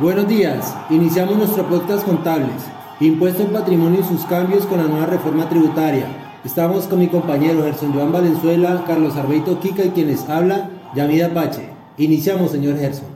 Buenos 0.00 0.26
días, 0.26 0.76
iniciamos 0.90 1.36
nuestro 1.36 1.68
podcast 1.68 2.04
contables, 2.04 2.68
Impuesto 2.98 3.44
al 3.44 3.50
Patrimonio 3.50 4.00
y 4.00 4.02
sus 4.02 4.24
cambios 4.24 4.66
con 4.66 4.78
la 4.78 4.88
nueva 4.88 5.06
reforma 5.06 5.48
tributaria. 5.48 6.04
Estamos 6.44 6.88
con 6.88 6.98
mi 6.98 7.06
compañero 7.06 7.62
Gerson 7.62 7.92
Joan 7.92 8.10
Valenzuela, 8.10 8.82
Carlos 8.88 9.14
Arbeito 9.14 9.60
Kika 9.60 9.84
y 9.84 9.90
quienes 9.90 10.28
habla, 10.28 10.68
Yamida 10.96 11.32
Pache. 11.32 11.68
Iniciamos, 11.96 12.50
señor 12.50 12.76
Gerson. 12.76 13.06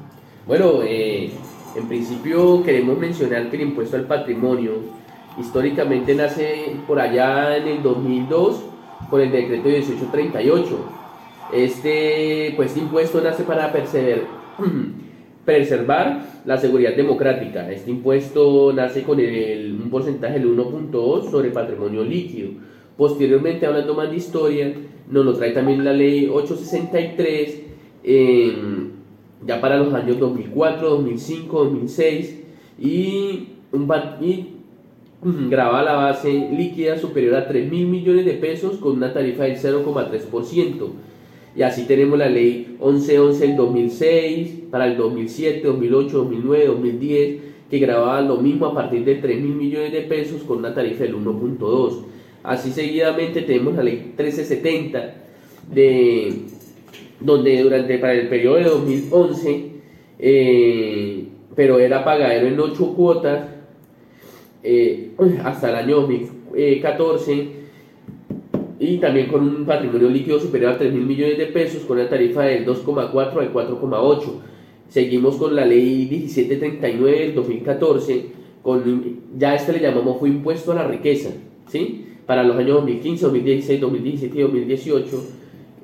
Bueno, 0.47 0.83
eh, 0.85 1.33
en 1.75 1.89
principio 1.89 2.63
queremos 2.63 2.97
mencionar 2.97 3.51
que 3.51 3.57
el 3.57 3.63
impuesto 3.63 3.97
al 3.97 4.05
patrimonio 4.05 4.75
históricamente 5.37 6.15
nace 6.15 6.77
por 6.87 7.01
allá 7.01 7.57
en 7.57 7.67
el 7.67 7.83
2002 7.83 8.63
por 9.11 9.21
el 9.21 9.33
decreto 9.33 9.69
1838. 9.69 10.79
Este, 11.53 12.53
pues, 12.55 12.69
este 12.69 12.81
impuesto 12.81 13.21
nace 13.21 13.43
para 13.43 13.73
perseverar 13.73 14.27
preservar 15.49 16.43
la 16.45 16.59
seguridad 16.59 16.95
democrática. 16.95 17.73
Este 17.73 17.91
impuesto 17.91 18.71
nace 18.75 19.03
con 19.03 19.19
un 19.19 19.89
porcentaje 19.91 20.39
del 20.39 20.55
1.2 20.55 21.31
sobre 21.31 21.49
patrimonio 21.49 22.05
líquido. 22.05 22.51
Posteriormente, 22.99 23.65
hablando 23.65 23.95
más 23.95 24.11
de 24.11 24.17
historia, 24.17 24.75
nos 25.11 25.25
lo 25.25 25.33
trae 25.33 25.53
también 25.53 25.83
la 25.87 25.95
ley 25.95 26.29
863, 26.31 27.63
ya 29.47 29.59
para 29.59 29.79
los 29.79 29.95
años 29.95 30.19
2004, 30.19 30.87
2005, 30.87 31.65
2006, 31.65 32.41
y, 32.79 33.49
un, 33.73 33.89
y 34.21 34.49
graba 35.49 35.83
la 35.83 35.95
base 35.95 36.31
líquida 36.31 36.99
superior 36.99 37.37
a 37.37 37.49
3 37.49 37.71
mil 37.71 37.87
millones 37.87 38.27
de 38.27 38.35
pesos 38.35 38.77
con 38.77 38.99
una 38.99 39.15
tarifa 39.15 39.45
del 39.45 39.57
0,3%. 39.57 40.91
Y 41.59 41.63
así 41.65 41.87
tenemos 41.87 42.17
la 42.17 42.29
ley 42.29 42.77
1111 42.81 43.47
del 43.49 43.57
2006, 43.57 44.51
para 44.71 44.87
el 44.87 44.97
2007, 44.97 45.63
2008, 45.67 46.19
2009, 46.19 46.67
2010, 46.67 47.37
que 47.69 47.79
grababa 47.81 48.21
lo 48.21 48.37
mismo 48.37 48.67
a 48.67 48.75
partir 48.75 49.05
de 49.05 49.17
3 49.17 49.41
mil 49.41 49.57
millones 49.57 49.91
de 49.91 50.03
pesos 50.03 50.43
con 50.43 50.59
una 50.59 50.73
tarifa 50.73 51.03
del 51.03 51.17
1.2. 51.17 52.03
Así 52.45 52.71
seguidamente 52.71 53.43
tenemos 53.43 53.75
la 53.75 53.83
ley 53.83 53.97
1370, 53.97 55.15
de, 55.73 56.33
donde 57.19 57.61
durante 57.61 57.99
para 57.99 58.13
el 58.13 58.29
periodo 58.29 58.55
de 58.59 58.63
2011, 58.63 59.71
eh, 60.21 61.25
pero 61.57 61.81
era 61.81 62.05
pagadero 62.05 62.47
en 62.47 62.61
8 62.61 62.95
cuotas, 62.95 63.49
eh, 64.63 65.11
hasta 65.43 65.71
el 65.71 65.75
año 65.75 66.03
2014 66.03 67.58
y 68.81 68.99
también 68.99 69.27
con 69.27 69.43
un 69.43 69.65
patrimonio 69.65 70.09
líquido 70.09 70.39
superior 70.39 70.73
a 70.73 70.79
3 70.79 70.93
mil 70.93 71.05
millones 71.05 71.39
de 71.39 71.47
pesos 71.47 71.83
con 71.83 71.99
una 71.99 72.09
tarifa 72.09 72.43
del 72.43 72.65
2,4 72.65 73.39
al 73.39 73.53
4,8. 73.53 74.23
Seguimos 74.89 75.37
con 75.37 75.55
la 75.55 75.65
ley 75.65 76.07
1739 76.11 77.19
del 77.19 77.35
2014, 77.35 78.27
con, 78.63 79.21
ya 79.37 79.55
este 79.55 79.73
le 79.73 79.81
llamamos 79.81 80.19
fue 80.19 80.29
impuesto 80.29 80.73
a 80.73 80.77
la 80.77 80.87
riqueza, 80.87 81.31
¿sí? 81.69 82.05
Para 82.25 82.43
los 82.43 82.57
años 82.57 82.77
2015, 82.77 83.25
2016, 83.25 83.81
2017 83.81 84.39
y 84.39 84.43
2018 84.43 85.25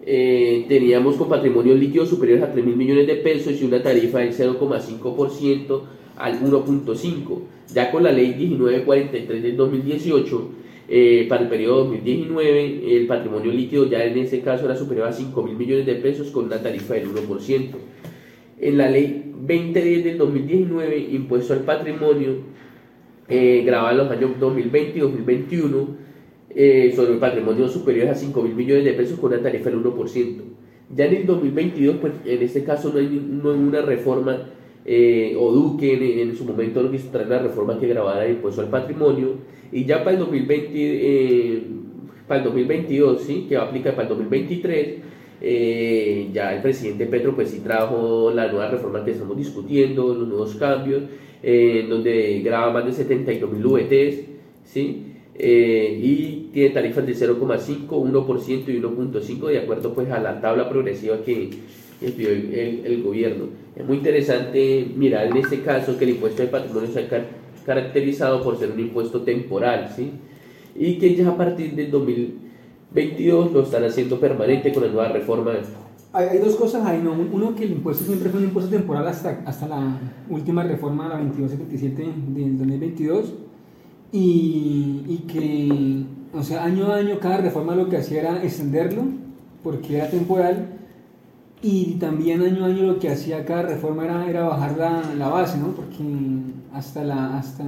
eh, 0.07 0.67
teníamos 0.69 1.17
con 1.17 1.29
patrimonio 1.29 1.75
líquido 1.75 2.05
superior 2.05 2.43
a 2.45 2.53
3 2.53 2.65
mil 2.65 2.77
millones 2.77 3.07
de 3.07 3.17
pesos 3.17 3.61
y 3.61 3.65
una 3.65 3.83
tarifa 3.83 4.19
del 4.19 4.33
0,5% 4.33 5.81
al 6.17 6.41
1.5. 6.41 7.39
Ya 7.75 7.91
con 7.91 8.03
la 8.05 8.13
ley 8.13 8.35
1943 8.39 9.43
del 9.43 9.57
2018 9.57 10.51
eh, 10.89 11.27
para 11.29 11.43
el 11.43 11.49
periodo 11.49 11.85
2019, 11.85 12.97
el 12.97 13.07
patrimonio 13.07 13.53
líquido 13.53 13.89
ya 13.89 14.05
en 14.05 14.19
ese 14.19 14.41
caso 14.41 14.67
era 14.67 14.77
superior 14.77 15.09
a 15.09 15.13
5 15.13 15.43
mil 15.43 15.57
millones 15.57 15.87
de 15.87 15.95
pesos 15.95 16.31
con 16.31 16.45
una 16.45 16.63
tarifa 16.63 16.95
del 16.95 17.09
1%. 17.09 17.71
En 18.61 18.79
la 18.79 18.91
ley 18.91 19.33
2010 19.47 20.05
del 20.05 20.19
2019, 20.19 20.99
impuesto 21.13 21.55
al 21.55 21.61
patrimonio, 21.61 22.37
eh, 23.29 23.65
en 23.67 23.97
los 23.97 24.11
años 24.11 24.31
2020 24.39 24.99
y 24.99 25.01
2021, 25.01 25.97
eh, 26.57 26.93
sobre 26.95 27.15
el 27.15 27.19
patrimonio 27.19 27.69
superior 27.69 28.09
a 28.09 28.15
5 28.15 28.43
mil 28.43 28.55
millones 28.55 28.85
de 28.85 28.93
pesos 28.93 29.19
con 29.19 29.33
una 29.33 29.43
tarifa 29.43 29.71
del 29.71 29.83
1%. 29.83 30.43
Ya 30.95 31.07
en 31.07 31.15
el 31.15 31.27
2022, 31.27 31.97
pues 31.97 32.13
en 32.25 32.43
este 32.43 32.63
caso 32.63 32.93
no 32.93 32.99
hay, 33.01 33.59
una 33.59 33.81
reforma 33.81 34.51
eh, 34.87 35.35
o 35.39 35.51
Duque 35.51 36.21
en, 36.21 36.37
su 36.37 36.45
momento 36.45 36.83
lo 36.83 36.91
quiso 36.91 37.09
traer 37.09 37.29
la 37.29 37.39
reforma 37.39 37.81
que 37.81 37.87
grabara 37.87 38.27
el 38.27 38.33
impuesto 38.33 38.61
al 38.61 38.69
patrimonio 38.69 39.37
y 39.73 39.87
ya 39.87 40.05
para 40.05 40.13
el 40.13 40.19
2020 40.19 40.71
eh, 40.75 41.63
para 42.29 42.41
el 42.41 42.45
2022 42.45 43.23
sí 43.23 43.47
que 43.49 43.57
va 43.57 43.63
a 43.63 43.67
aplicar 43.69 43.95
para 43.95 44.03
el 44.03 44.09
2023 44.11 44.89
eh, 45.41 46.29
ya 46.35 46.55
el 46.55 46.61
presidente 46.61 47.07
Petro 47.07 47.35
pues 47.35 47.49
sí 47.49 47.61
trajo 47.61 48.31
la 48.31 48.49
nueva 48.49 48.69
reforma 48.69 49.03
que 49.03 49.13
estamos 49.13 49.39
discutiendo 49.39 50.15
los 50.15 50.29
nuevos 50.29 50.55
cambios 50.57 51.05
en 51.43 51.89
donde 51.89 52.43
graba 52.45 52.71
más 52.71 52.85
de 52.85 52.93
72 52.93 53.51
mil 53.51 53.67
VTs 53.67 54.21
sí 54.65 55.13
y 55.37 56.51
tiene 56.53 56.71
tarifas 56.71 57.05
de 57.07 57.15
0,5, 57.15 57.89
1% 57.89 58.69
y 58.69 58.81
1.5 58.81 59.47
de 59.49 59.59
acuerdo 59.59 59.95
pues 59.95 60.11
a 60.11 60.21
la 60.21 60.41
tabla 60.41 60.69
progresiva 60.69 61.23
que 61.23 61.51
el, 62.07 62.83
el, 62.85 63.03
gobierno. 63.03 63.47
Es 63.75 63.85
muy 63.85 63.99
interesante 63.99 64.87
mirar 64.97 65.27
en 65.27 65.37
este 65.37 65.63
caso 65.63 65.97
que 65.99 66.05
el 66.05 66.11
impuesto 66.11 66.43
de 66.43 66.49
patrimonio 66.49 66.91
se 66.93 67.01
ha 67.01 67.27
caracterizado 67.65 68.43
por 68.43 68.59
ser 68.59 68.71
un 68.73 68.81
impuesto 68.81 69.23
temporal, 69.23 69.93
¿sí? 69.95 70.13
Y 70.75 70.99
que 70.99 71.15
ya 71.15 71.29
a 71.29 71.37
partir 71.37 71.75
del 71.75 71.91
2022 71.91 73.53
lo 73.53 73.63
están 73.63 73.85
haciendo 73.85 74.19
permanente 74.19 74.73
con 74.73 74.85
la 74.85 74.91
nueva 74.91 75.09
reforma. 75.09 75.53
Hay, 76.13 76.39
dos 76.39 76.55
cosas 76.55 76.87
ahí, 76.87 77.01
¿no? 77.03 77.13
Uno, 77.13 77.57
que 77.57 77.65
el 77.65 77.73
impuesto 77.73 78.05
siempre 78.05 78.31
fue 78.31 78.39
un 78.39 78.47
impuesto 78.47 78.71
temporal 78.71 79.07
hasta, 79.09 79.43
hasta 79.47 79.67
la 79.67 79.99
última 80.29 80.63
reforma, 80.63 81.09
la 81.09 81.19
2277 81.19 82.03
del 82.29 82.59
2022, 82.59 83.35
y, 84.13 85.03
y 85.09 85.25
que, 85.27 86.05
o 86.39 86.43
sea, 86.45 86.65
año 86.65 86.87
a 86.87 86.99
año 86.99 87.19
cada 87.19 87.39
reforma 87.39 87.75
lo 87.75 87.89
que 87.89 87.97
hacía 87.97 88.21
era 88.21 88.45
extenderlo, 88.45 89.03
porque 89.65 89.97
era 89.97 90.09
temporal, 90.09 90.84
y 91.67 91.95
también 91.95 92.43
año 92.43 92.63
a 92.65 92.69
año 92.69 92.83
lo 92.83 92.99
que 92.99 93.09
hacía 93.09 93.47
cada 93.47 93.63
reforma 93.63 94.05
era, 94.05 94.29
era 94.29 94.43
bajar 94.43 94.77
la, 94.77 95.15
la, 95.15 95.29
base, 95.29 95.57
¿no? 95.57 95.69
Porque 95.69 96.05
hasta, 96.75 97.03
la, 97.03 97.39
hasta 97.39 97.65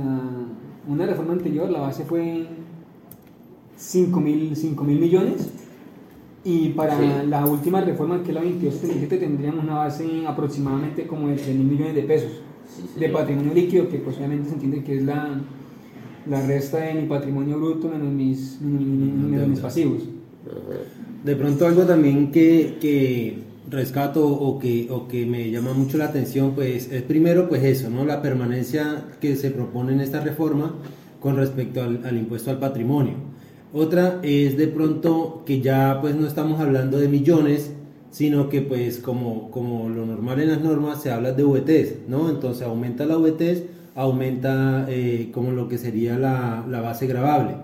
una 0.87 1.07
reforma 1.07 1.33
anterior 1.33 1.71
la 1.71 1.81
base 1.81 2.05
fue 2.05 2.47
5 3.75 4.21
mil 4.21 5.01
millones. 5.01 5.51
Y 6.45 6.69
para 6.71 7.25
la 7.25 7.47
última 7.47 7.81
reforma, 7.81 8.23
que 8.23 8.29
es 8.29 8.35
la 8.35 8.43
2277, 8.43 9.17
tendríamos 9.17 9.65
una 9.65 9.77
base 9.77 10.27
aproximadamente 10.27 11.07
como 11.07 11.29
de 11.29 11.37
3 11.37 11.57
mil 11.57 11.67
millones 11.67 11.95
de 11.95 12.03
pesos 12.03 12.33
de 13.01 13.09
patrimonio 13.09 13.55
líquido, 13.55 13.89
que 13.89 13.97
posiblemente 13.97 14.43
pues, 14.43 14.49
se 14.51 14.55
entiende 14.57 14.85
que 14.85 14.99
es 14.99 15.05
la, 15.05 15.41
la 16.29 16.47
resta 16.47 16.81
de 16.81 16.93
mi 17.01 17.07
patrimonio 17.07 17.57
bruto 17.57 17.89
menos 17.89 18.13
mis, 18.13 18.61
menos 18.61 19.49
mis 19.49 19.61
pasivos. 19.61 20.03
De 21.25 21.35
pronto 21.35 21.67
algo 21.67 21.85
también 21.85 22.31
que, 22.31 22.77
que 22.79 23.46
rescato 23.69 24.27
o 24.27 24.59
que, 24.59 24.89
o 24.91 25.09
que 25.09 25.27
me 25.27 25.51
llama 25.51 25.73
mucho 25.73 25.99
la 25.99 26.07
atención, 26.07 26.55
pues 26.55 26.91
es 26.91 27.03
primero 27.03 27.49
pues 27.49 27.65
eso, 27.65 27.91
¿no? 27.91 28.05
La 28.05 28.23
permanencia 28.23 29.05
que 29.21 29.37
se 29.37 29.51
propone 29.51 29.93
en 29.93 30.01
esta 30.01 30.21
reforma 30.21 30.75
con 31.21 31.37
respecto 31.37 31.83
al, 31.83 32.17
impuesto 32.17 32.51
al 32.51 32.59
patrimonio. 32.59 33.15
Otra 33.73 34.21
es 34.23 34.57
de 34.57 34.69
pronto 34.69 35.43
que 35.45 35.61
ya 35.61 35.99
pues 36.01 36.15
no 36.15 36.27
estamos 36.27 36.61
hablando 36.61 36.99
de 36.99 37.09
millones, 37.09 37.73
sino 38.11 38.49
que 38.49 38.63
pues 38.63 38.99
como, 38.99 39.51
como 39.51 39.89
lo 39.89 40.07
normal 40.07 40.41
en 40.41 40.51
las 40.51 40.61
normas 40.61 41.03
se 41.03 41.11
habla 41.11 41.33
de 41.33 41.43
VTs, 41.43 42.09
¿no? 42.09 42.31
Entonces 42.31 42.63
aumenta 42.67 43.05
la 43.05 43.17
VTs, 43.17 43.65
aumenta 43.95 44.87
eh, 44.89 45.31
como 45.33 45.51
lo 45.51 45.69
que 45.69 45.79
sería 45.79 46.17
la, 46.17 46.65
la 46.69 46.81
base 46.81 47.07
gravable. 47.07 47.57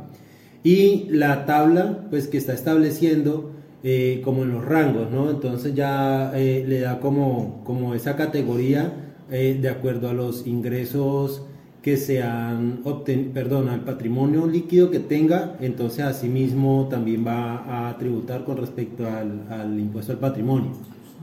Y 0.65 1.07
la 1.09 1.47
tabla 1.47 2.07
pues 2.11 2.29
que 2.29 2.39
está 2.39 2.53
estableciendo 2.53 3.52
eh, 3.85 4.21
como 4.25 4.45
en 4.45 4.53
los 4.53 4.65
rangos, 4.65 5.11
¿no? 5.11 5.31
Entonces 5.31 5.75
ya 5.75 6.33
eh, 6.37 6.65
le 6.67 6.81
da 6.81 7.01
como, 7.01 7.63
como 7.65 7.95
esa 7.95 8.15
categoría 8.15 8.93
eh, 9.31 9.59
de 9.61 9.69
acuerdo 9.69 10.09
a 10.09 10.13
los 10.13 10.47
ingresos 10.47 11.43
que 11.83 11.97
se 11.97 12.23
han 12.23 12.81
obtenido, 12.85 13.33
perdón, 13.33 13.69
al 13.69 13.81
patrimonio 13.81 14.47
líquido 14.47 14.91
que 14.91 15.01
tenga, 15.01 15.57
entonces 15.61 16.05
asimismo 16.05 16.87
también 16.89 17.27
va 17.27 17.89
a 17.89 17.99
tributar 17.99 18.45
con 18.45 18.57
respecto 18.57 19.05
al, 19.09 19.47
al 19.51 19.81
impuesto 19.81 20.13
al 20.13 20.19
patrimonio. 20.19 20.71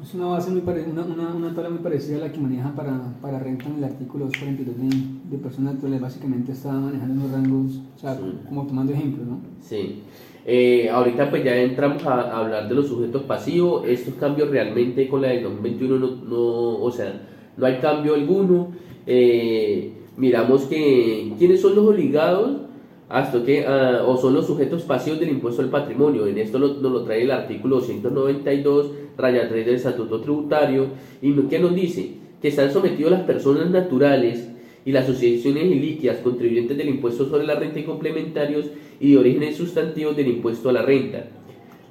Es 0.01 0.13
una 0.13 0.27
base 0.27 0.51
muy 0.51 0.61
una, 0.61 1.03
una, 1.03 1.35
una, 1.35 1.53
tabla 1.53 1.69
muy 1.69 1.79
parecida 1.79 2.17
a 2.17 2.19
la 2.21 2.31
que 2.31 2.39
maneja 2.39 2.73
para, 2.73 3.13
para 3.21 3.39
renta 3.39 3.65
en 3.65 3.77
el 3.77 3.83
artículo 3.83 4.25
242 4.25 4.77
de, 4.77 5.37
de 5.37 5.43
personas 5.43 5.75
actuales, 5.75 5.99
básicamente 5.99 6.51
está 6.53 6.71
manejando 6.71 7.23
los 7.23 7.31
rangos, 7.31 7.81
o 7.95 7.99
sea, 7.99 8.17
como 8.47 8.65
tomando 8.65 8.93
ejemplo, 8.93 9.25
¿no? 9.25 9.41
Sí. 9.61 10.03
Eh, 10.45 10.89
ahorita 10.89 11.29
pues 11.29 11.43
ya 11.43 11.55
entramos 11.55 12.03
a, 12.05 12.39
hablar 12.39 12.69
de 12.69 12.75
los 12.75 12.87
sujetos 12.87 13.23
pasivos. 13.23 13.85
Estos 13.87 14.15
cambios 14.15 14.49
realmente 14.49 15.07
con 15.07 15.21
la 15.21 15.29
del 15.29 15.43
2021 15.43 15.99
no, 15.99 16.15
no 16.25 16.81
o 16.81 16.91
sea, 16.91 17.21
no 17.57 17.65
hay 17.65 17.77
cambio 17.79 18.15
alguno. 18.15 18.71
Eh, 19.05 19.93
miramos 20.17 20.63
que 20.63 21.33
quiénes 21.37 21.61
son 21.61 21.75
los 21.75 21.85
obligados 21.87 22.61
hasta 23.09 23.43
que 23.43 23.65
ah, 23.65 24.03
o 24.05 24.17
son 24.17 24.35
los 24.35 24.45
sujetos 24.45 24.83
pasivos 24.83 25.19
del 25.19 25.29
impuesto 25.29 25.61
al 25.61 25.69
patrimonio. 25.69 26.25
En 26.25 26.37
esto 26.37 26.57
nos 26.57 26.79
lo 26.79 27.03
trae 27.03 27.23
el 27.23 27.31
artículo 27.31 27.77
292, 27.77 28.91
raya 29.19 29.47
3 29.47 29.65
del 29.65 29.75
Estatuto 29.75 30.21
Tributario, 30.21 30.87
y 31.21 31.33
que 31.33 31.59
nos 31.59 31.75
dice 31.75 32.13
que 32.41 32.47
están 32.47 32.71
sometidos 32.71 33.11
las 33.11 33.23
personas 33.23 33.69
naturales 33.69 34.49
y 34.85 34.91
las 34.91 35.03
asociaciones 35.03 35.65
ilíquidas 35.65 36.17
contribuyentes 36.17 36.77
del 36.77 36.89
impuesto 36.89 37.27
sobre 37.29 37.45
la 37.45 37.55
renta 37.55 37.79
y 37.79 37.83
complementarios 37.83 38.67
y 38.99 39.11
de 39.11 39.17
orígenes 39.17 39.57
sustantivos 39.57 40.15
del 40.15 40.27
impuesto 40.27 40.69
a 40.69 40.73
la 40.73 40.81
renta. 40.81 41.27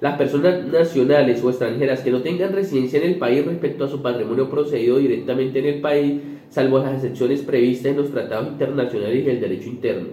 Las 0.00 0.16
personas 0.16 0.64
nacionales 0.66 1.42
o 1.42 1.50
extranjeras 1.50 2.00
que 2.00 2.10
no 2.10 2.22
tengan 2.22 2.52
residencia 2.52 3.00
en 3.00 3.10
el 3.10 3.16
país 3.16 3.44
respecto 3.44 3.84
a 3.84 3.88
su 3.88 4.00
patrimonio 4.00 4.48
procedido 4.48 4.98
directamente 4.98 5.58
en 5.58 5.66
el 5.66 5.80
país, 5.80 6.20
salvo 6.50 6.78
las 6.78 6.94
excepciones 6.94 7.42
previstas 7.42 7.92
en 7.92 7.96
los 7.98 8.10
tratados 8.10 8.48
internacionales 8.48 9.26
y 9.26 9.30
el 9.30 9.40
derecho 9.40 9.68
interno. 9.68 10.08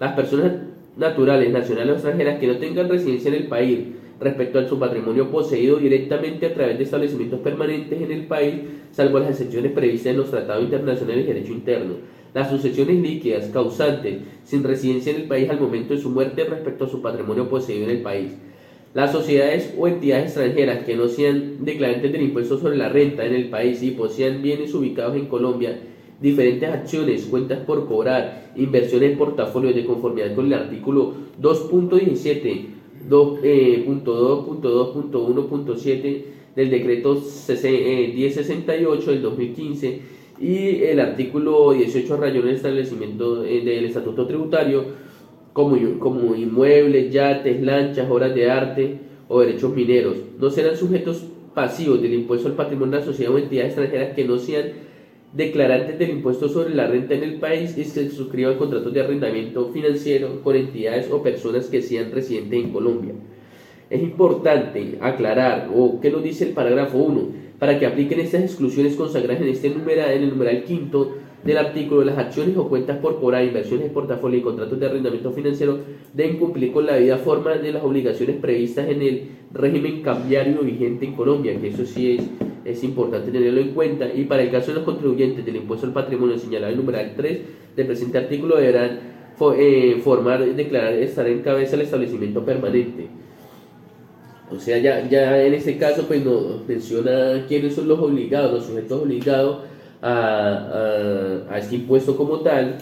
Las 0.00 0.14
personas 0.14 0.52
naturales, 0.96 1.52
nacionales 1.52 1.92
o 1.92 1.94
extranjeras 1.94 2.40
que 2.40 2.46
no 2.48 2.56
tengan 2.56 2.88
residencia 2.88 3.28
en 3.28 3.34
el 3.34 3.46
país 3.46 3.78
respecto 4.20 4.58
a 4.58 4.68
su 4.68 4.78
patrimonio 4.78 5.30
poseído 5.30 5.78
directamente 5.78 6.46
a 6.46 6.54
través 6.54 6.76
de 6.76 6.84
establecimientos 6.84 7.40
permanentes 7.40 8.00
en 8.00 8.12
el 8.12 8.26
país, 8.26 8.56
salvo 8.92 9.18
las 9.18 9.30
excepciones 9.30 9.72
previstas 9.72 10.12
en 10.12 10.18
los 10.18 10.30
tratados 10.30 10.64
internacionales 10.64 11.24
y 11.24 11.28
derecho 11.28 11.52
interno. 11.52 11.94
Las 12.34 12.50
sucesiones 12.50 13.00
líquidas 13.00 13.46
causantes 13.46 14.18
sin 14.44 14.62
residencia 14.62 15.12
en 15.12 15.22
el 15.22 15.28
país 15.28 15.48
al 15.50 15.58
momento 15.58 15.94
de 15.94 16.00
su 16.00 16.10
muerte 16.10 16.44
respecto 16.44 16.84
a 16.84 16.88
su 16.88 17.00
patrimonio 17.00 17.48
poseído 17.48 17.84
en 17.84 17.96
el 17.96 18.02
país. 18.02 18.32
Las 18.92 19.12
sociedades 19.12 19.74
o 19.78 19.88
entidades 19.88 20.26
extranjeras 20.26 20.84
que 20.84 20.96
no 20.96 21.08
sean 21.08 21.64
declarantes 21.64 22.12
del 22.12 22.22
impuesto 22.22 22.58
sobre 22.58 22.76
la 22.76 22.88
renta 22.88 23.24
en 23.24 23.34
el 23.34 23.48
país 23.48 23.82
y 23.82 23.92
posean 23.92 24.42
bienes 24.42 24.74
ubicados 24.74 25.16
en 25.16 25.26
Colombia, 25.26 25.78
diferentes 26.20 26.68
acciones, 26.68 27.24
cuentas 27.24 27.60
por 27.60 27.88
cobrar, 27.88 28.52
inversiones 28.56 29.12
en 29.12 29.18
portafolios 29.18 29.74
de 29.74 29.84
conformidad 29.84 30.34
con 30.34 30.46
el 30.46 30.54
artículo 30.54 31.14
2.17 31.40 32.79
2.2.2.1.7 33.08 35.86
eh, 35.86 36.26
del 36.54 36.70
decreto 36.70 37.14
1068 37.14 39.10
eh, 39.10 39.14
del 39.14 39.22
2015 39.22 40.00
y 40.40 40.84
el 40.84 41.00
artículo 41.00 41.72
18 41.72 42.16
rayón 42.16 42.46
del 42.46 42.56
establecimiento 42.56 43.44
eh, 43.44 43.62
del 43.62 43.84
estatuto 43.84 44.26
tributario 44.26 44.84
como, 45.52 45.76
como 45.98 46.34
inmuebles, 46.34 47.12
yates, 47.12 47.62
lanchas, 47.62 48.10
obras 48.10 48.34
de 48.34 48.50
arte 48.50 48.98
o 49.28 49.40
derechos 49.40 49.74
mineros. 49.74 50.16
No 50.38 50.50
serán 50.50 50.76
sujetos 50.76 51.24
pasivos 51.54 52.00
del 52.00 52.14
impuesto 52.14 52.48
al 52.48 52.54
patrimonio 52.54 52.92
de 52.92 53.00
la 53.00 53.06
sociedad 53.06 53.34
o 53.34 53.38
entidades 53.38 53.72
extranjeras 53.72 54.14
que 54.14 54.24
no 54.24 54.38
sean 54.38 54.66
declarantes 55.32 55.98
del 55.98 56.10
impuesto 56.10 56.48
sobre 56.48 56.74
la 56.74 56.86
renta 56.86 57.14
en 57.14 57.22
el 57.22 57.34
país 57.36 57.76
y 57.78 57.84
se 57.84 58.10
suscriban 58.10 58.56
contratos 58.56 58.92
de 58.92 59.00
arrendamiento 59.00 59.68
financiero 59.68 60.42
con 60.42 60.56
entidades 60.56 61.10
o 61.10 61.22
personas 61.22 61.66
que 61.66 61.82
sean 61.82 62.10
residentes 62.10 62.64
en 62.64 62.72
Colombia. 62.72 63.14
Es 63.88 64.02
importante 64.02 64.98
aclarar, 65.00 65.68
o 65.74 66.00
qué 66.00 66.10
nos 66.10 66.22
dice 66.22 66.44
el 66.44 66.52
parágrafo 66.52 66.98
1, 66.98 67.28
para 67.58 67.78
que 67.78 67.86
apliquen 67.86 68.20
estas 68.20 68.42
exclusiones 68.42 68.96
consagradas 68.96 69.42
en, 69.42 69.48
este 69.48 69.70
numeral, 69.70 70.12
en 70.12 70.22
el 70.22 70.30
numeral 70.30 70.64
quinto 70.64 71.14
del 71.44 71.58
artículo, 71.58 72.04
las 72.04 72.18
acciones 72.18 72.56
o 72.56 72.68
cuentas 72.68 72.98
por 72.98 73.18
cobrar, 73.18 73.44
inversiones 73.44 73.88
de 73.88 73.94
portafolio 73.94 74.38
y 74.38 74.42
contratos 74.42 74.78
de 74.78 74.86
arrendamiento 74.86 75.32
financiero 75.32 75.78
deben 76.12 76.38
cumplir 76.38 76.72
con 76.72 76.86
la 76.86 76.94
debida 76.94 77.18
forma 77.18 77.54
de 77.54 77.72
las 77.72 77.82
obligaciones 77.82 78.36
previstas 78.36 78.88
en 78.88 79.02
el 79.02 79.22
régimen 79.52 80.02
cambiario 80.02 80.60
vigente 80.60 81.06
en 81.06 81.14
Colombia, 81.14 81.58
que 81.60 81.68
eso 81.68 81.86
sí 81.86 82.16
es, 82.16 82.49
es 82.64 82.82
importante 82.84 83.30
tenerlo 83.30 83.60
en 83.60 83.70
cuenta. 83.70 84.12
Y 84.12 84.24
para 84.24 84.42
el 84.42 84.50
caso 84.50 84.68
de 84.68 84.74
los 84.74 84.84
contribuyentes 84.84 85.44
del 85.44 85.56
impuesto 85.56 85.86
al 85.86 85.92
patrimonio 85.92 86.38
señalado 86.38 86.72
en 86.72 86.78
el 86.78 86.84
numeral 86.84 87.12
3 87.16 87.40
del 87.76 87.86
presente 87.86 88.18
artículo 88.18 88.56
deberán 88.56 89.00
eh, 89.56 90.00
formar, 90.04 90.44
declarar, 90.54 90.92
estar 90.94 91.26
en 91.26 91.40
cabeza 91.40 91.76
el 91.76 91.82
establecimiento 91.82 92.44
permanente. 92.44 93.08
O 94.50 94.58
sea, 94.58 94.78
ya, 94.78 95.08
ya 95.08 95.42
en 95.42 95.54
este 95.54 95.78
caso 95.78 96.06
pues 96.06 96.24
nos 96.24 96.66
menciona 96.66 97.44
quiénes 97.46 97.74
son 97.74 97.86
los 97.88 97.98
obligados, 98.00 98.52
los 98.52 98.66
sujetos 98.66 99.02
obligados 99.02 99.58
a, 100.02 101.46
a, 101.50 101.58
este 101.58 101.76
impuesto 101.76 102.16
como 102.16 102.40
tal. 102.40 102.78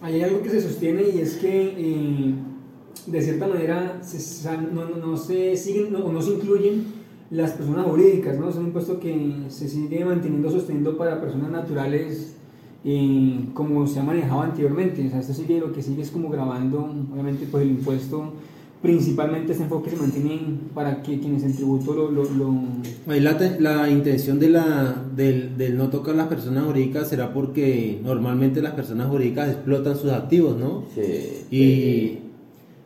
Hay 0.00 0.22
algo 0.22 0.42
que 0.42 0.48
se 0.48 0.60
sostiene 0.60 1.02
y 1.14 1.20
es 1.20 1.36
que 1.36 1.74
eh, 1.76 2.34
de 3.06 3.22
cierta 3.22 3.46
manera 3.46 4.00
no, 4.72 4.96
no, 4.96 5.16
se 5.16 5.56
siguen 5.56 5.94
o 5.96 6.12
no, 6.12 6.22
se 6.22 6.32
incluyen 6.32 6.99
las 7.30 7.52
personas 7.52 7.86
jurídicas, 7.86 8.38
¿no? 8.38 8.48
Es 8.48 8.56
un 8.56 8.66
impuesto 8.66 8.98
que 8.98 9.44
se 9.48 9.68
sigue 9.68 10.04
manteniendo, 10.04 10.50
sosteniendo 10.50 10.96
para 10.96 11.20
personas 11.20 11.50
naturales 11.50 12.34
eh, 12.84 13.40
como 13.54 13.86
se 13.86 14.00
ha 14.00 14.02
manejado 14.02 14.42
anteriormente. 14.42 15.06
O 15.06 15.10
sea, 15.10 15.20
esto 15.20 15.32
sigue, 15.32 15.60
lo 15.60 15.72
que 15.72 15.82
sigue 15.82 16.02
es 16.02 16.10
como 16.10 16.28
grabando, 16.30 16.92
obviamente, 17.12 17.46
pues 17.50 17.62
el 17.62 17.70
impuesto 17.70 18.32
principalmente 18.82 19.52
ese 19.52 19.64
enfoque 19.64 19.90
se 19.90 19.96
mantiene 19.96 20.40
para 20.74 21.02
que 21.02 21.20
quienes 21.20 21.42
en 21.42 21.54
tributo 21.54 21.92
lo... 21.92 22.10
lo, 22.10 22.62
La, 23.06 23.36
la, 23.58 23.90
intención 23.90 24.38
de 24.38 24.48
la, 24.48 25.04
del, 25.14 25.58
del, 25.58 25.76
no 25.76 25.90
tocar 25.90 26.14
las 26.14 26.28
personas 26.28 26.64
jurídicas 26.64 27.08
será 27.08 27.34
porque 27.34 28.00
normalmente 28.02 28.62
las 28.62 28.72
personas 28.72 29.08
jurídicas 29.08 29.50
explotan 29.50 29.96
sus 29.96 30.10
activos, 30.10 30.56
¿no? 30.56 30.84
Sí. 30.94 31.44
Y... 31.50 32.29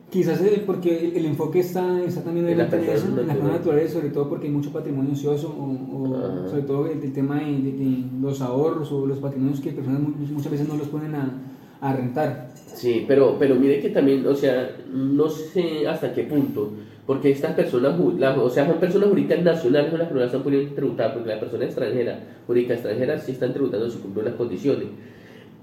Quizás 0.09 0.39
porque 0.65 1.13
el 1.15 1.25
enfoque 1.25 1.59
está, 1.59 2.01
está 2.03 2.23
también 2.23 2.47
en, 2.47 2.57
la 2.57 2.65
eso, 2.65 3.07
en 3.07 3.27
naturales, 3.27 3.91
sobre 3.91 4.09
todo 4.09 4.29
porque 4.29 4.47
hay 4.47 4.53
mucho 4.53 4.71
patrimonio 4.71 5.13
ocioso, 5.13 5.49
o, 5.49 6.47
sobre 6.49 6.61
todo 6.61 6.87
el, 6.87 7.11
tema 7.11 7.39
de, 7.39 8.03
los 8.21 8.39
ahorros 8.39 8.91
o 8.91 9.05
los 9.05 9.17
patrimonios 9.17 9.59
que 9.59 9.71
personas 9.71 10.01
muchas 10.01 10.51
veces 10.51 10.67
no 10.67 10.77
los 10.77 10.87
ponen 10.87 11.15
a, 11.15 11.41
a 11.81 11.93
rentar. 11.93 12.49
Sí, 12.55 13.05
pero, 13.07 13.37
pero 13.39 13.55
mire 13.55 13.79
que 13.79 13.89
también, 13.89 14.25
o 14.27 14.35
sea, 14.35 14.77
no 14.93 15.29
sé 15.29 15.87
hasta 15.87 16.13
qué 16.13 16.23
punto, 16.23 16.71
porque 17.05 17.31
estas 17.31 17.53
personas, 17.53 17.99
o 17.99 18.49
sea, 18.49 18.67
son 18.67 18.79
personas 18.79 19.09
jurídicas 19.09 19.43
nacionales 19.43 19.91
son 19.91 19.99
las 19.99 20.07
que 20.07 20.13
no 20.13 20.19
las 20.19 20.27
están 20.27 20.43
pudiendo 20.43 20.73
tributar, 20.73 21.13
porque 21.13 21.29
la 21.29 21.39
persona 21.39 21.65
extranjera, 21.65 22.19
jurídica 22.47 22.73
extranjera, 22.73 23.19
sí 23.19 23.31
están 23.31 23.53
tributando 23.53 23.89
si 23.89 23.99
cumplen 23.99 24.25
las 24.25 24.35
condiciones. 24.35 24.87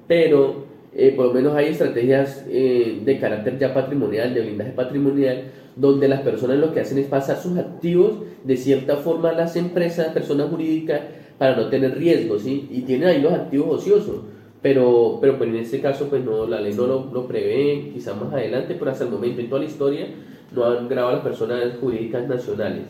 Pero, 0.07 0.67
eh, 0.95 1.13
por 1.17 1.27
lo 1.27 1.35
menos 1.35 1.55
hay 1.55 1.69
estrategias 1.69 2.45
eh, 2.49 3.01
de 3.05 3.19
carácter 3.19 3.59
ya 3.59 3.73
patrimonial, 3.73 4.35
de 4.35 4.43
blindaje 4.43 4.73
patrimonial, 4.73 5.45
donde 5.77 6.09
las 6.09 6.21
personas 6.21 6.59
lo 6.59 6.73
que 6.73 6.81
hacen 6.81 6.99
es 6.99 7.07
pasar 7.07 7.39
sus 7.39 7.57
activos 7.59 8.19
de 8.45 8.57
cierta 8.57 8.97
forma 8.97 9.31
a 9.31 9.33
las 9.33 9.57
empresas, 9.57 10.09
personas 10.09 10.51
jurídicas, 10.51 11.01
para 11.39 11.57
no 11.57 11.69
tener 11.69 11.97
riesgos. 11.97 12.47
Y 12.47 12.85
tienen 12.87 13.09
ahí 13.09 13.23
los 13.23 13.33
activos 13.33 13.81
ociosos 13.81 14.21
pero, 14.63 15.19
pero 15.21 15.37
pues 15.37 15.51
en 15.51 15.57
este 15.57 15.81
caso 15.81 16.09
pues 16.09 16.25
no, 16.25 16.47
la 16.47 16.61
ley 16.61 16.73
no 16.73 16.87
lo, 16.87 17.27
prevé, 17.27 17.91
quizás 17.93 18.17
más 18.17 18.33
adelante, 18.33 18.77
pero 18.79 18.93
hasta 18.93 19.05
el 19.05 19.11
momento 19.11 19.41
en 19.41 19.49
toda 19.49 19.61
la 19.61 19.69
historia 19.69 20.07
no 20.55 20.65
han 20.65 20.89
grabado 20.89 21.17
las 21.17 21.25
personas 21.25 21.59
jurídicas 21.81 22.29
nacionales. 22.29 22.83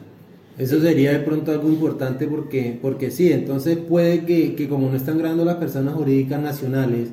Eso 0.58 0.78
sería 0.80 1.12
de 1.12 1.20
pronto 1.20 1.50
algo 1.50 1.68
importante 1.68 2.26
porque, 2.26 2.78
porque 2.80 3.10
sí, 3.10 3.32
entonces 3.32 3.78
puede 3.78 4.26
que, 4.26 4.54
que 4.54 4.68
como 4.68 4.90
no 4.90 4.96
están 4.96 5.16
grabando 5.16 5.46
las 5.46 5.56
personas 5.56 5.94
jurídicas 5.94 6.42
nacionales, 6.42 7.08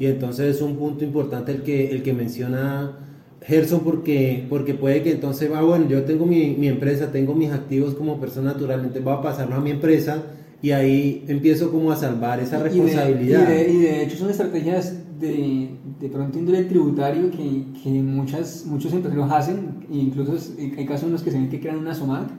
y 0.00 0.06
entonces 0.06 0.56
es 0.56 0.62
un 0.62 0.76
punto 0.76 1.04
importante 1.04 1.52
el 1.52 1.62
que, 1.62 1.90
el 1.90 2.02
que 2.02 2.14
menciona 2.14 2.96
Gerson 3.42 3.80
porque, 3.80 4.46
porque 4.48 4.72
puede 4.72 5.02
que 5.02 5.12
entonces 5.12 5.52
va, 5.52 5.60
bueno, 5.60 5.86
yo 5.88 6.04
tengo 6.04 6.24
mi, 6.24 6.56
mi 6.58 6.68
empresa, 6.68 7.12
tengo 7.12 7.34
mis 7.34 7.50
activos 7.50 7.94
como 7.94 8.18
persona 8.18 8.54
natural, 8.54 8.80
entonces 8.80 9.04
voy 9.04 9.12
a 9.12 9.20
pasarlo 9.20 9.56
a 9.56 9.60
mi 9.60 9.70
empresa 9.70 10.22
y 10.62 10.70
ahí 10.70 11.22
empiezo 11.28 11.70
como 11.70 11.92
a 11.92 11.96
salvar 11.96 12.40
esa 12.40 12.62
responsabilidad. 12.62 13.46
Y 13.68 13.80
de, 13.82 14.02
hecho 14.02 14.16
son 14.16 14.30
estrategias 14.30 14.94
de, 15.20 15.68
de 16.00 16.08
pronto 16.08 16.38
índole 16.38 16.64
tributario 16.64 17.30
que, 17.30 17.64
que 17.82 17.90
muchas, 17.90 18.64
muchos 18.64 18.94
empresarios 18.94 19.30
hacen, 19.30 19.86
e 19.92 19.98
incluso 19.98 20.32
hay 20.58 20.86
casos 20.86 21.08
en 21.08 21.12
los 21.12 21.22
que 21.22 21.30
se 21.30 21.36
ven 21.36 21.50
que 21.50 21.60
crean 21.60 21.76
una 21.76 21.94
SOMAC, 21.94 22.30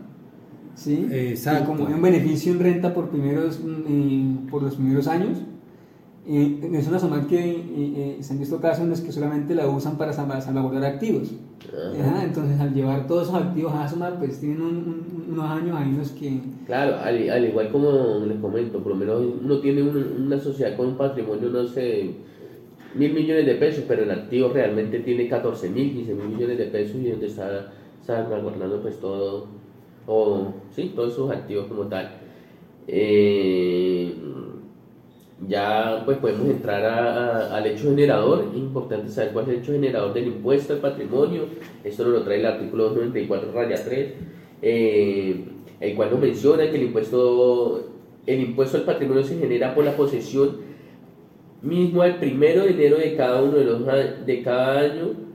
¿sí? 0.73 1.07
Exacto. 1.11 1.67
Como 1.67 1.85
un 1.85 2.01
beneficio 2.01 2.53
en 2.53 2.59
renta 2.59 2.91
por, 2.91 3.09
primeros, 3.09 3.59
mm, 3.63 4.47
por 4.47 4.63
los 4.63 4.73
primeros 4.77 5.07
años 5.07 5.37
eh, 6.27 6.59
es 6.73 6.87
una 6.87 6.99
zona 6.99 7.25
que 7.27 7.39
eh, 7.39 7.65
eh, 7.75 8.17
se 8.19 8.33
han 8.33 8.39
visto 8.39 8.61
casos 8.61 8.83
en 8.83 8.91
los 8.91 9.01
que 9.01 9.11
solamente 9.11 9.55
la 9.55 9.67
usan 9.67 9.97
para 9.97 10.13
salvaguardar 10.13 10.85
activos. 10.85 11.31
entonces, 12.23 12.59
al 12.59 12.73
llevar 12.73 13.07
todos 13.07 13.27
esos 13.29 13.41
activos 13.41 13.73
a 13.73 13.87
Sumar, 13.89 14.19
pues 14.19 14.39
tienen 14.39 14.61
unos 15.31 15.45
años 15.45 15.75
ahí 15.75 15.95
los 15.97 16.11
que... 16.11 16.39
Claro, 16.67 16.97
al, 17.03 17.45
igual 17.45 17.71
como 17.71 18.23
les 18.27 18.37
comento, 18.39 18.79
por 18.79 18.91
lo 18.91 18.97
menos 18.97 19.23
uno 19.43 19.59
tiene 19.59 19.81
una 19.81 20.39
sociedad 20.39 20.75
con 20.77 20.89
un 20.89 20.97
patrimonio, 20.97 21.49
no 21.49 21.65
sé, 21.65 22.11
mil 22.93 23.13
millones 23.13 23.45
de 23.47 23.55
pesos, 23.55 23.85
pero 23.87 24.03
el 24.03 24.11
activo 24.11 24.49
realmente 24.49 24.99
tiene 24.99 25.27
14 25.27 25.69
mil, 25.69 25.91
15 25.91 26.13
mil 26.13 26.27
millones 26.27 26.57
de 26.59 26.65
pesos 26.65 26.97
y 26.97 27.09
donde 27.09 27.27
está 27.27 27.73
salvaguardando 28.05 28.79
pues 28.79 28.99
todo, 28.99 29.47
o, 30.05 30.53
sí, 30.75 30.91
todos 30.95 31.15
sus 31.15 31.31
activos 31.31 31.65
como 31.65 31.83
tal. 31.83 32.11
Eh, 32.87 34.13
ya 35.47 36.03
pues 36.05 36.17
podemos 36.17 36.47
entrar 36.47 36.83
al 37.51 37.65
hecho 37.65 37.89
generador. 37.89 38.45
Es 38.51 38.57
importante 38.57 39.09
saber 39.09 39.33
cuál 39.33 39.45
es 39.45 39.51
el 39.51 39.59
hecho 39.59 39.71
generador 39.73 40.13
del 40.13 40.27
impuesto 40.27 40.73
al 40.73 40.79
patrimonio. 40.79 41.45
Esto 41.83 42.03
nos 42.03 42.13
lo 42.13 42.23
trae 42.23 42.39
el 42.39 42.45
artículo 42.45 42.89
294 42.89 43.51
raya 43.51 43.83
3, 43.83 44.13
eh, 44.61 45.45
el 45.79 45.95
cual 45.95 46.11
nos 46.11 46.19
menciona 46.19 46.69
que 46.69 46.77
el 46.77 46.83
impuesto, 46.83 47.89
el 48.25 48.39
impuesto 48.39 48.77
al 48.77 48.83
patrimonio 48.83 49.23
se 49.23 49.37
genera 49.37 49.73
por 49.73 49.85
la 49.85 49.95
posesión 49.95 50.71
mismo 51.61 52.01
al 52.01 52.17
primero 52.17 52.63
de 52.63 52.71
enero 52.71 52.97
de 52.97 53.15
cada 53.15 53.41
uno 53.41 53.57
de 53.57 53.65
los 53.65 53.85
de 54.25 54.41
cada 54.43 54.79
año 54.79 55.31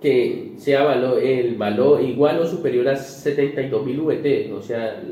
que 0.00 0.52
sea 0.56 0.84
valor, 0.84 1.18
el 1.18 1.56
valor 1.56 2.02
igual 2.02 2.38
o 2.38 2.46
superior 2.46 2.86
a 2.88 2.94
72.000 2.94 4.04
VT, 4.04 4.52
o 4.52 4.60
sea, 4.60 5.02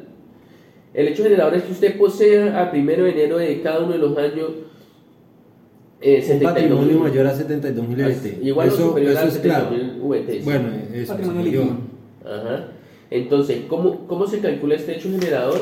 El 0.94 1.08
hecho 1.08 1.22
generador 1.22 1.54
es 1.54 1.62
que 1.64 1.72
usted 1.72 1.98
posea 1.98 2.60
a 2.60 2.70
primero 2.70 3.04
de 3.04 3.10
enero 3.10 3.38
de 3.38 3.60
cada 3.62 3.80
uno 3.80 3.92
de 3.92 3.98
los 3.98 4.16
años 4.18 4.50
eh, 6.00 6.20
72 6.20 6.52
patrimonio 6.52 6.98
mayor 6.98 7.26
a 7.26 7.34
72 7.34 7.88
mil 7.88 7.98
VT. 7.98 8.42
Igual 8.42 8.68
eso, 8.68 8.86
o 8.86 8.88
superior 8.88 9.12
eso 9.12 9.20
a 9.20 9.30
72 9.30 9.70
mil 9.70 10.00
VT. 10.02 10.44
Bueno, 10.44 10.68
eso 10.92 11.14
es 11.14 11.66
Ajá. 12.24 12.68
Entonces, 13.10 13.62
¿cómo, 13.68 14.06
¿cómo 14.06 14.26
se 14.26 14.40
calcula 14.40 14.74
este 14.74 14.96
hecho 14.96 15.10
generador? 15.10 15.60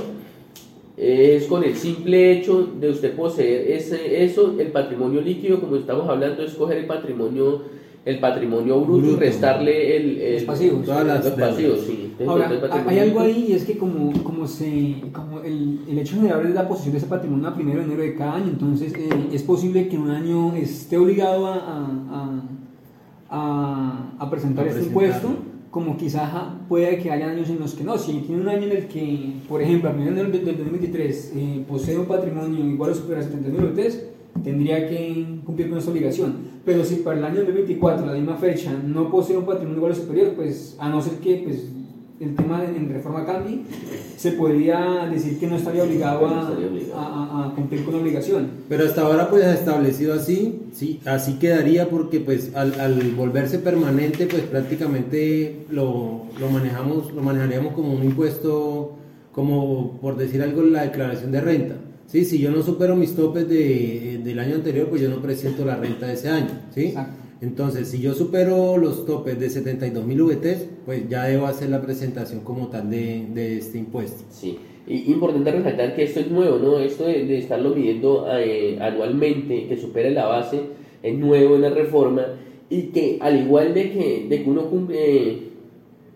Es 0.96 1.44
con 1.44 1.64
el 1.64 1.76
simple 1.76 2.32
hecho 2.32 2.68
de 2.78 2.90
usted 2.90 3.14
poseer 3.14 3.70
ese, 3.70 4.25
eso, 4.25 4.56
el 4.58 4.68
patrimonio 4.68 5.20
líquido, 5.20 5.60
como 5.60 5.76
estamos 5.76 6.08
hablando, 6.08 6.42
es 6.42 6.54
coger 6.54 6.78
el 6.78 6.87
patrimonio 6.87 7.62
el 8.04 8.19
patrimonio 8.19 8.80
bruto, 8.80 9.12
y 9.12 9.16
restarle 9.16 9.97
el, 9.97 10.35
los 10.35 10.42
pasivos. 10.45 10.85
Todas 10.85 11.07
las, 11.07 11.25
los 11.25 11.35
pasivos, 11.35 11.80
sí. 11.87 12.14
Ahora, 12.26 12.50
hay 12.87 12.99
algo 12.99 13.21
ahí 13.21 13.47
y 13.50 13.52
es 13.52 13.64
que 13.64 13.76
como, 13.76 14.12
como, 14.23 14.47
se, 14.47 14.97
como 15.12 15.40
el, 15.40 15.80
el 15.88 15.99
hecho 15.99 16.16
general 16.16 16.47
es 16.47 16.54
la 16.54 16.66
posición 16.69 16.92
de 16.92 16.99
ese 16.99 17.07
patrimonio 17.07 17.49
a 17.49 17.54
primero 17.54 17.78
de 17.80 17.85
enero 17.85 18.02
de 18.02 18.14
cada 18.14 18.37
año, 18.37 18.49
entonces 18.49 18.92
eh, 18.95 19.09
es 19.33 19.42
posible 19.42 19.88
que 19.88 19.99
un 19.99 20.11
año 20.11 20.54
esté 20.54 20.97
obligado 20.97 21.47
a, 21.47 21.57
a, 21.57 22.42
a, 23.30 24.14
a 24.19 24.30
presentar 24.30 24.66
este 24.66 24.85
impuesto, 24.85 25.28
como 25.71 25.97
quizás 25.97 26.30
puede 26.69 26.99
que 26.99 27.11
haya 27.11 27.30
años 27.30 27.49
en 27.49 27.61
los 27.61 27.75
que 27.75 27.85
no. 27.85 27.97
Si 27.97 28.12
tiene 28.21 28.42
un 28.42 28.49
año 28.49 28.64
en 28.64 28.73
el 28.73 28.88
que, 28.88 29.35
por 29.49 29.62
ejemplo, 29.62 29.90
a 29.90 29.92
primero 29.92 30.14
de 30.14 30.21
enero 30.23 30.38
del 30.38 30.57
2023 30.57 31.33
eh, 31.37 31.64
posee 31.69 31.99
un 31.99 32.07
patrimonio 32.07 32.64
igual 32.64 32.90
o 32.90 32.95
superior 32.95 33.21
a 33.21 33.23
70 33.23 33.49
mil 33.50 33.75
tendría 34.42 34.88
que 34.88 35.40
cumplir 35.45 35.69
con 35.69 35.78
esa 35.78 35.90
obligación 35.90 36.50
pero 36.64 36.84
si 36.84 36.96
para 36.96 37.18
el 37.18 37.24
año 37.24 37.36
2024, 37.36 38.06
la 38.06 38.12
misma 38.12 38.36
fecha, 38.36 38.72
no 38.72 39.10
posee 39.10 39.36
un 39.36 39.46
patrimonio 39.46 39.78
igual 39.78 39.92
o 39.92 39.94
superior, 39.94 40.32
pues 40.34 40.76
a 40.78 40.88
no 40.88 41.00
ser 41.00 41.14
que 41.14 41.42
pues, 41.44 41.68
el 42.20 42.36
tema 42.36 42.62
en 42.64 42.92
reforma 42.92 43.24
cambie, 43.24 43.60
se 44.18 44.32
podría 44.32 45.08
decir 45.10 45.38
que 45.38 45.46
no 45.46 45.56
estaría 45.56 45.82
obligado 45.82 46.26
a, 46.26 47.46
a, 47.46 47.54
cumplir 47.54 47.82
con 47.82 47.94
la 47.94 48.00
obligación. 48.00 48.50
Pero 48.68 48.84
hasta 48.84 49.00
ahora 49.00 49.30
pues 49.30 49.46
establecido 49.46 50.12
así, 50.12 50.60
sí, 50.74 51.00
así 51.06 51.38
quedaría 51.38 51.88
porque 51.88 52.20
pues 52.20 52.54
al, 52.54 52.78
al 52.78 53.12
volverse 53.12 53.58
permanente 53.58 54.26
pues 54.26 54.42
prácticamente 54.42 55.64
lo, 55.70 56.26
lo, 56.38 56.50
manejamos, 56.50 57.10
lo 57.14 57.22
manejaríamos 57.22 57.72
como 57.72 57.94
un 57.94 58.04
impuesto, 58.04 58.98
como 59.32 59.98
por 60.02 60.18
decir 60.18 60.42
algo 60.42 60.62
la 60.62 60.82
declaración 60.82 61.32
de 61.32 61.40
renta. 61.40 61.76
Sí, 62.10 62.24
si 62.24 62.40
yo 62.40 62.50
no 62.50 62.60
supero 62.62 62.96
mis 62.96 63.14
topes 63.14 63.48
de, 63.48 64.20
del 64.24 64.38
año 64.40 64.56
anterior, 64.56 64.88
pues 64.88 65.00
yo 65.00 65.08
no 65.08 65.22
presento 65.22 65.64
la 65.64 65.76
renta 65.76 66.08
de 66.08 66.14
ese 66.14 66.28
año. 66.28 66.50
¿sí? 66.74 66.92
Entonces, 67.40 67.86
si 67.86 68.00
yo 68.00 68.14
supero 68.14 68.76
los 68.78 69.06
topes 69.06 69.38
de 69.38 69.48
72 69.48 70.04
mil 70.04 70.20
VTs, 70.22 70.66
pues 70.84 71.08
ya 71.08 71.24
debo 71.24 71.46
hacer 71.46 71.70
la 71.70 71.80
presentación 71.80 72.40
como 72.40 72.66
tal 72.66 72.90
de, 72.90 73.26
de 73.32 73.58
este 73.58 73.78
impuesto. 73.78 74.24
Sí, 74.28 74.58
y 74.88 75.12
importante 75.12 75.52
resaltar 75.52 75.94
que 75.94 76.02
esto 76.02 76.18
es 76.18 76.30
nuevo, 76.32 76.58
¿no? 76.58 76.80
Esto 76.80 77.04
de, 77.04 77.38
estarlo 77.38 77.76
midiendo 77.76 78.26
eh, 78.28 78.76
anualmente, 78.80 79.68
que 79.68 79.76
supere 79.76 80.10
la 80.10 80.26
base, 80.26 80.62
es 81.04 81.16
nuevo 81.16 81.54
en 81.54 81.62
la 81.62 81.70
reforma 81.70 82.26
y 82.68 82.88
que 82.88 83.18
al 83.20 83.40
igual 83.40 83.72
de 83.72 83.92
que, 83.92 84.26
de 84.28 84.42
que 84.42 84.50
uno 84.50 84.68
cumple 84.68 85.50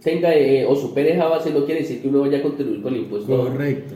tenga 0.02 0.34
eh, 0.34 0.66
o 0.66 0.76
supere 0.76 1.14
esa 1.14 1.26
base 1.26 1.50
no 1.50 1.64
quiere 1.64 1.80
decir 1.80 2.02
que 2.02 2.08
uno 2.08 2.20
vaya 2.20 2.38
a 2.38 2.42
contribuir 2.42 2.82
con 2.82 2.92
el 2.92 3.00
impuesto 3.00 3.34
Correcto. 3.34 3.94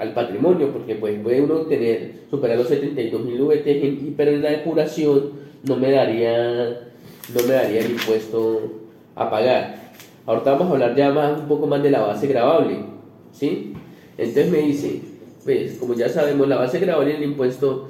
Al 0.00 0.14
patrimonio, 0.14 0.72
porque 0.72 0.94
pues 0.94 1.18
puede 1.20 1.42
uno 1.42 1.60
tener, 1.60 2.12
superar 2.30 2.56
los 2.56 2.68
72 2.68 3.24
mil 3.24 3.42
VT, 3.42 4.14
pero 4.16 4.30
en 4.30 4.42
la 4.42 4.50
depuración 4.50 5.32
no 5.64 5.76
me 5.76 5.90
daría, 5.92 6.90
no 7.34 7.42
me 7.46 7.52
daría 7.52 7.80
el 7.80 7.92
impuesto 7.92 8.72
a 9.14 9.30
pagar. 9.30 9.92
Ahorita 10.26 10.52
vamos 10.52 10.68
a 10.68 10.70
hablar 10.72 10.96
ya 10.96 11.10
más, 11.10 11.40
un 11.40 11.48
poco 11.48 11.66
más 11.66 11.82
de 11.82 11.90
la 11.90 12.00
base 12.00 12.26
grabable, 12.26 12.78
¿sí? 13.32 13.74
Entonces 14.16 14.50
me 14.50 14.58
dice, 14.58 15.00
pues 15.44 15.74
como 15.78 15.94
ya 15.94 16.08
sabemos, 16.08 16.48
la 16.48 16.56
base 16.56 16.78
grabable 16.78 17.12
del 17.12 17.24
impuesto 17.24 17.88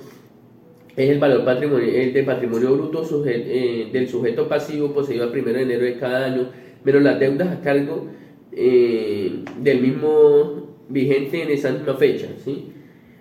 es 0.96 1.10
el 1.10 1.18
valor 1.18 1.44
patrimonial 1.44 2.12
de 2.12 2.22
patrimonio 2.24 2.72
bruto 2.74 3.04
eh, 3.26 3.88
del 3.92 4.08
sujeto 4.08 4.48
pasivo 4.48 4.92
poseído 4.92 5.24
al 5.24 5.30
1 5.30 5.42
de 5.44 5.62
enero 5.62 5.84
de 5.84 5.98
cada 5.98 6.26
año 6.26 6.48
pero 6.84 7.00
las 7.00 7.18
deudas 7.18 7.48
a 7.48 7.60
cargo 7.60 8.06
eh, 8.52 9.44
del 9.60 9.80
mismo 9.80 10.59
vigente 10.90 11.42
en 11.42 11.50
esa 11.50 11.70
misma 11.70 11.94
fecha. 11.94 12.28
¿sí? 12.44 12.72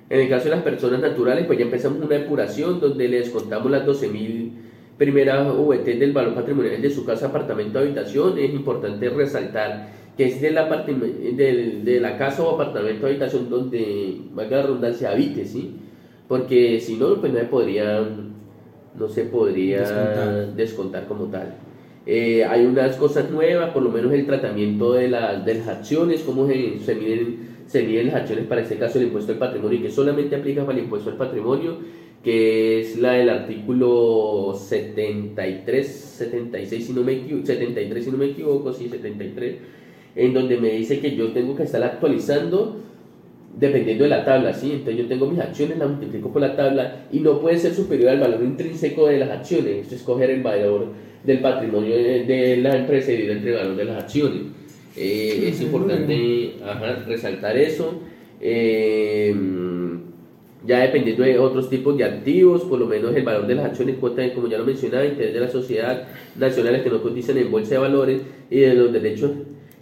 En 0.09 0.19
el 0.19 0.29
caso 0.29 0.45
de 0.45 0.51
las 0.51 0.63
personas 0.63 0.99
naturales, 1.01 1.45
pues 1.45 1.57
ya 1.57 1.65
empezamos 1.65 1.99
una 1.99 2.17
depuración 2.17 2.79
donde 2.79 3.07
les 3.07 3.25
descontamos 3.25 3.71
las 3.71 3.85
12.000 3.85 4.51
primeras 4.97 5.47
VT 5.55 5.97
del 5.97 6.11
valor 6.11 6.35
patrimonial 6.35 6.81
de 6.81 6.89
su 6.89 7.05
casa, 7.05 7.27
apartamento, 7.27 7.79
habitación. 7.79 8.38
Es 8.38 8.51
importante 8.51 9.09
resaltar 9.09 9.89
que 10.17 10.25
es 10.25 10.41
de 10.41 10.51
la, 10.51 10.65
de 10.65 11.99
la 12.01 12.17
casa 12.17 12.43
o 12.43 12.55
apartamento, 12.55 13.07
habitación 13.07 13.49
donde, 13.49 14.17
valga 14.33 14.57
la 14.57 14.63
redundancia, 14.63 15.11
habite, 15.11 15.45
¿sí? 15.45 15.75
Porque 16.27 16.79
si 16.81 16.97
no, 16.97 17.15
pues 17.15 17.31
no 17.31 17.39
se 17.39 17.45
podría, 17.45 18.05
no 18.99 19.07
se 19.07 19.23
podría 19.23 19.81
descontar 20.55 21.07
como 21.07 21.25
tal. 21.25 21.55
Eh, 22.05 22.43
hay 22.43 22.65
unas 22.65 22.95
cosas 22.97 23.29
nuevas, 23.29 23.69
por 23.69 23.83
lo 23.83 23.91
menos 23.91 24.11
el 24.11 24.25
tratamiento 24.25 24.93
de, 24.93 25.09
las 25.09 25.67
acciones, 25.67 26.23
cómo 26.23 26.47
se, 26.47 26.79
se, 26.79 26.95
miden, 26.95 27.49
se 27.69 27.83
miden 27.83 28.07
las 28.07 28.15
acciones 28.15 28.47
para 28.47 28.61
este 28.61 28.77
caso 28.77 28.97
el 28.97 29.05
impuesto 29.05 29.31
al 29.31 29.38
patrimonio, 29.38 29.79
que 29.79 29.91
solamente 29.91 30.35
aplica 30.35 30.65
para 30.65 30.77
el 30.77 30.85
impuesto 30.85 31.11
al 31.11 31.17
patrimonio, 31.17 31.77
que 32.23 32.81
es 32.81 32.97
la 32.97 33.13
del 33.13 33.29
artículo 33.29 34.55
73, 34.57 35.88
76, 35.88 36.85
si 36.85 36.93
no 36.93 37.03
me, 37.03 37.21
73 37.45 38.03
si 38.03 38.11
no 38.11 38.17
me 38.17 38.25
equivoco, 38.25 38.73
sí, 38.73 38.89
73, 38.89 39.55
en 40.15 40.33
donde 40.33 40.57
me 40.57 40.71
dice 40.71 40.99
que 40.99 41.15
yo 41.15 41.31
tengo 41.31 41.55
que 41.55 41.63
estar 41.63 41.83
actualizando 41.83 42.77
dependiendo 43.55 44.03
de 44.05 44.09
la 44.09 44.25
tabla, 44.25 44.51
¿sí? 44.51 44.71
Entonces 44.71 44.97
yo 44.97 45.07
tengo 45.07 45.27
mis 45.27 45.39
acciones, 45.39 45.77
las 45.77 45.89
multiplico 45.89 46.33
por 46.33 46.41
la 46.41 46.55
tabla 46.55 47.05
y 47.11 47.19
no 47.19 47.39
puede 47.39 47.59
ser 47.59 47.75
superior 47.75 48.09
al 48.09 48.19
valor 48.19 48.41
intrínseco 48.41 49.05
de 49.07 49.19
las 49.19 49.29
acciones, 49.29 49.83
esto 49.83 49.95
es 49.95 50.01
coger 50.01 50.31
el 50.31 50.41
valor 50.41 50.88
del 51.23 51.39
patrimonio 51.39 51.95
de, 51.95 52.57
la 52.61 52.77
empresa 52.77 53.11
y 53.11 53.29
entre 53.29 53.51
el 53.51 53.57
valor 53.57 53.75
de 53.75 53.85
las 53.85 54.03
acciones. 54.03 54.41
Eh, 54.96 55.50
es 55.50 55.62
importante 55.62 56.55
resaltar 57.08 57.58
eso. 57.58 58.01
Eh, 58.41 59.36
ya 60.65 60.79
dependiendo 60.79 61.24
de 61.24 61.39
otros 61.39 61.69
tipos 61.69 61.98
de 61.98 62.03
activos, 62.03 62.63
por 62.63 62.79
lo 62.79 62.86
menos 62.86 63.15
el 63.15 63.24
valor 63.24 63.48
de 63.48 63.55
las 63.55 63.65
acciones, 63.65 63.96
cuota, 63.98 64.34
como 64.34 64.48
ya 64.48 64.58
lo 64.58 64.65
mencionaba, 64.65 65.05
interés 65.05 65.34
de 65.34 65.39
la 65.39 65.50
sociedad 65.50 66.08
nacionales 66.36 66.81
que 66.81 66.89
no 66.89 67.01
cotizan 67.01 67.38
en 67.38 67.50
bolsa 67.50 67.75
de 67.75 67.77
valores 67.77 68.22
y 68.50 68.60
de 68.60 68.74
los 68.74 68.91
derechos 68.91 69.31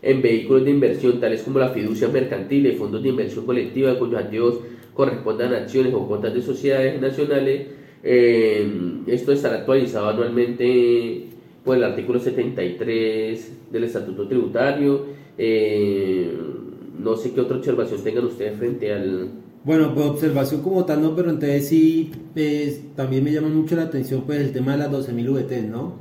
en 0.01 0.21
vehículos 0.21 0.65
de 0.65 0.71
inversión, 0.71 1.19
tales 1.19 1.41
como 1.41 1.59
la 1.59 1.69
fiducia 1.69 2.07
mercantil 2.07 2.67
y 2.67 2.73
fondos 2.73 3.01
de 3.01 3.09
inversión 3.09 3.45
colectiva, 3.45 3.97
cuyos 3.97 4.21
activos 4.21 4.59
correspondan 4.93 5.53
a 5.53 5.57
acciones 5.57 5.93
o 5.93 6.07
cuotas 6.07 6.33
de 6.33 6.41
sociedades 6.41 7.01
nacionales. 7.01 7.67
Eh, 8.03 8.67
esto 9.07 9.31
estará 9.31 9.57
actualizado 9.57 10.09
anualmente 10.09 11.25
por 11.67 11.75
el 11.75 11.83
artículo 11.83 12.17
73 12.17 13.51
del 13.73 13.83
Estatuto 13.83 14.25
Tributario. 14.25 15.05
Eh, 15.37 16.33
no 16.97 17.17
sé 17.17 17.33
qué 17.33 17.41
otra 17.41 17.57
observación 17.57 18.01
tengan 18.03 18.25
ustedes 18.25 18.57
frente 18.57 18.93
al... 18.93 19.27
Bueno, 19.65 19.93
pues 19.93 20.07
observación 20.07 20.61
como 20.61 20.85
tal 20.85 21.01
no, 21.01 21.13
pero 21.13 21.29
entonces 21.29 21.67
sí, 21.67 22.09
pues, 22.33 22.79
también 22.95 23.21
me 23.21 23.33
llama 23.33 23.49
mucho 23.49 23.75
la 23.75 23.83
atención 23.83 24.23
pues 24.25 24.39
el 24.39 24.53
tema 24.53 24.71
de 24.71 24.77
las 24.77 24.91
12.000 24.91 25.29
VT, 25.29 25.69
¿no? 25.69 25.95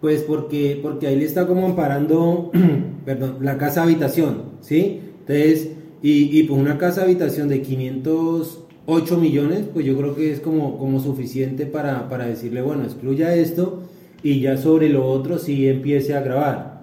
Pues 0.00 0.22
porque, 0.22 0.80
porque 0.82 1.06
ahí 1.06 1.16
le 1.16 1.26
está 1.26 1.46
como 1.46 1.66
amparando, 1.66 2.50
perdón, 3.04 3.36
la 3.42 3.58
casa 3.58 3.82
habitación, 3.82 4.44
¿sí? 4.62 5.00
Entonces, 5.20 5.72
y, 6.02 6.38
y 6.38 6.44
pues 6.44 6.58
una 6.58 6.78
casa 6.78 7.02
habitación 7.02 7.48
de 7.48 7.60
508 7.60 9.18
millones, 9.18 9.64
pues 9.70 9.84
yo 9.84 9.98
creo 9.98 10.16
que 10.16 10.32
es 10.32 10.40
como, 10.40 10.78
como 10.78 10.98
suficiente 10.98 11.66
para, 11.66 12.08
para 12.08 12.24
decirle, 12.24 12.62
bueno, 12.62 12.84
excluya 12.84 13.34
esto 13.34 13.82
y 14.22 14.40
ya 14.40 14.56
sobre 14.56 14.88
lo 14.88 15.06
otro 15.06 15.38
sí 15.38 15.68
empiece 15.68 16.14
a 16.14 16.20
grabar. 16.20 16.82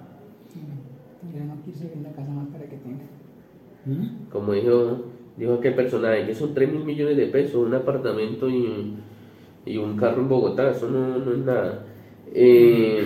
¿Mm? 3.86 4.30
Como 4.32 4.54
dijo, 4.54 5.06
dijo 5.38 5.54
aquel 5.54 5.74
personaje, 5.74 6.26
que 6.26 6.36
son 6.36 6.54
3 6.54 6.72
mil 6.72 6.84
millones 6.84 7.18
de 7.18 7.28
pesos, 7.28 7.56
un 7.56 7.74
apartamento 7.74 8.50
y, 8.50 8.94
y 9.66 9.78
un 9.78 9.96
carro 9.96 10.22
en 10.22 10.30
Bogotá, 10.30 10.72
eso 10.72 10.90
no, 10.90 11.18
no 11.18 11.32
es 11.32 11.40
nada. 11.40 11.86
Eh, 12.34 13.04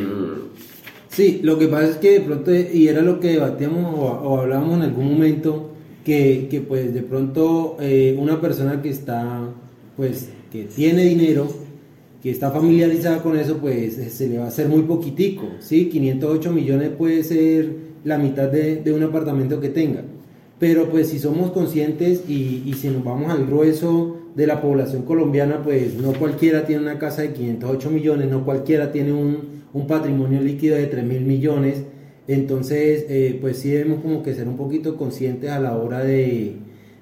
sí, 1.09 1.39
lo 1.43 1.57
que 1.57 1.67
pasa 1.67 1.89
es 1.89 1.97
que 1.97 2.19
de 2.19 2.21
pronto, 2.21 2.51
y 2.51 2.87
era 2.87 3.01
lo 3.01 3.19
que 3.19 3.29
debatíamos 3.29 3.95
o, 3.97 4.39
hablábamos 4.39 4.77
en 4.77 4.83
algún 4.83 5.13
momento, 5.13 5.69
que, 6.03 6.47
que 6.49 6.59
pues 6.59 6.93
de 6.93 7.01
pronto 7.01 7.77
eh, 7.79 8.17
una 8.19 8.41
persona 8.41 8.81
que 8.81 8.89
está, 8.89 9.49
pues, 9.95 10.31
que 10.51 10.63
tiene 10.65 11.03
dinero, 11.03 11.47
que 12.23 12.31
está 12.31 12.51
familiarizada 12.51 13.21
con 13.21 13.37
eso, 13.37 13.57
pues 13.57 13.95
se 13.95 14.29
le 14.29 14.37
va 14.37 14.45
a 14.45 14.47
hacer 14.47 14.69
muy 14.69 14.83
poquitico, 14.83 15.43
¿sí? 15.59 15.89
508 15.89 16.53
millones 16.53 16.91
puede 16.97 17.21
ser 17.21 17.75
la 18.05 18.17
mitad 18.17 18.49
de, 18.49 18.81
un 18.93 19.03
apartamento 19.03 19.59
que 19.59 19.67
tenga. 19.67 20.03
Pero 20.57 20.89
pues 20.89 21.09
si 21.09 21.19
somos 21.19 21.51
conscientes 21.51 22.23
y, 22.29 22.73
si 22.79 22.87
nos 22.87 23.03
vamos 23.03 23.29
al 23.29 23.45
grueso 23.45 24.19
de 24.35 24.47
la 24.47 24.61
población 24.61 25.01
colombiana, 25.01 25.61
pues 25.63 25.95
no 25.95 26.13
cualquiera 26.13 26.65
tiene 26.65 26.83
una 26.83 26.97
casa 26.97 27.23
de 27.23 27.33
508 27.33 27.91
millones, 27.91 28.29
no 28.29 28.45
cualquiera 28.45 28.93
tiene 28.93 29.11
un, 29.11 29.61
patrimonio 29.85 30.39
líquido 30.39 30.77
de 30.77 30.85
3 30.85 31.03
mil 31.03 31.25
millones. 31.25 31.83
Entonces, 32.29 33.05
eh, 33.09 33.37
pues 33.41 33.57
sí 33.57 33.69
debemos 33.71 34.01
como 34.01 34.23
que 34.23 34.33
ser 34.33 34.47
un 34.47 34.55
poquito 34.55 34.95
conscientes 34.95 35.49
a 35.49 35.59
la 35.59 35.75
hora 35.75 36.01
de, 36.01 36.55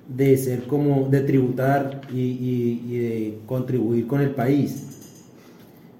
de 0.08 0.38
ser 0.38 0.64
como, 0.64 1.10
de 1.10 1.22
tributar 1.22 2.02
y 2.12 2.98
de 2.98 3.38
contribuir 3.46 4.08
con 4.08 4.22
el 4.22 4.32
país. 4.32 4.91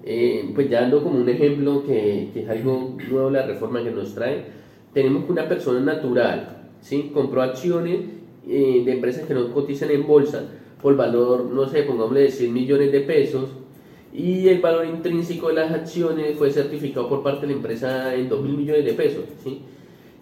Eh, 0.04 0.50
pues 0.54 0.68
ya 0.68 0.80
dando 0.80 1.02
como 1.02 1.20
un 1.20 1.28
ejemplo 1.28 1.84
que, 1.84 2.30
es 2.34 2.48
algo 2.48 2.96
nuevo 3.08 3.30
la 3.30 3.46
reforma 3.46 3.84
que 3.84 3.92
nos 3.92 4.14
trae, 4.14 4.44
tenemos 4.92 5.28
una 5.30 5.48
persona 5.48 5.80
natural, 5.80 6.70
¿sí? 6.80 7.12
Compró 7.14 7.42
acciones 7.42 8.00
eh, 8.48 8.82
de 8.84 8.92
empresas 8.92 9.26
que 9.26 9.34
no 9.34 9.52
cotizan 9.52 9.90
en 9.90 10.06
bolsa 10.06 10.44
por 10.80 10.96
valor, 10.96 11.44
no 11.44 11.68
sé, 11.68 11.84
pongámosle 11.84 12.22
de 12.22 12.30
100 12.30 12.52
millones 12.52 12.90
de 12.90 13.00
pesos, 13.02 13.50
y 14.12 14.48
el 14.48 14.60
valor 14.60 14.86
intrínseco 14.86 15.48
de 15.48 15.54
las 15.54 15.72
acciones 15.72 16.36
fue 16.36 16.50
certificado 16.50 17.08
por 17.08 17.22
parte 17.22 17.42
de 17.42 17.52
la 17.52 17.58
empresa 17.58 18.14
en 18.14 18.28
2 18.28 18.42
mil 18.42 18.56
millones 18.56 18.84
de 18.84 18.92
pesos, 18.94 19.24
¿sí? 19.44 19.62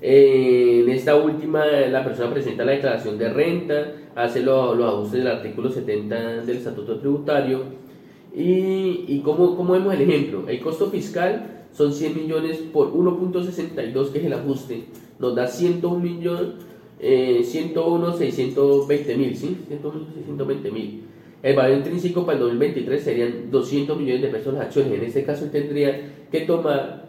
En 0.02 0.88
esta 0.88 1.16
última, 1.16 1.66
la 1.66 2.04
persona 2.04 2.32
presenta 2.32 2.64
la 2.64 2.72
declaración 2.72 3.18
de 3.18 3.28
renta, 3.30 3.92
hace 4.14 4.42
los, 4.42 4.76
los 4.76 4.94
ajustes 4.94 5.24
del 5.24 5.28
artículo 5.28 5.70
70 5.70 6.42
del 6.42 6.56
Estatuto 6.56 6.98
Tributario. 6.98 7.89
Y, 8.34 9.04
y 9.08 9.22
como, 9.24 9.56
como 9.56 9.72
vemos 9.72 9.92
el 9.94 10.02
ejemplo, 10.02 10.48
el 10.48 10.60
costo 10.60 10.90
fiscal 10.90 11.64
son 11.72 11.92
100 11.92 12.14
millones 12.16 12.58
por 12.72 12.92
1.62, 12.92 14.12
que 14.12 14.18
es 14.18 14.24
el 14.24 14.32
ajuste, 14.32 14.84
nos 15.18 15.34
da 15.34 15.46
101 15.46 15.98
millones, 15.98 16.54
eh, 16.98 17.42
101, 17.44 18.16
620 18.16 19.16
mil, 19.16 19.36
¿sí? 19.36 19.56
101, 19.68 20.06
620 20.14 20.70
mil. 20.70 21.02
El 21.42 21.56
valor 21.56 21.78
intrínseco 21.78 22.26
para 22.26 22.36
el 22.36 22.44
2023 22.44 23.02
serían 23.02 23.50
200 23.50 23.98
millones 23.98 24.22
de 24.22 24.28
pesos 24.28 24.52
las 24.52 24.64
acciones. 24.64 24.92
En 24.92 25.04
este 25.04 25.24
caso, 25.24 25.46
tendría 25.46 26.26
que 26.30 26.40
tomar 26.40 27.08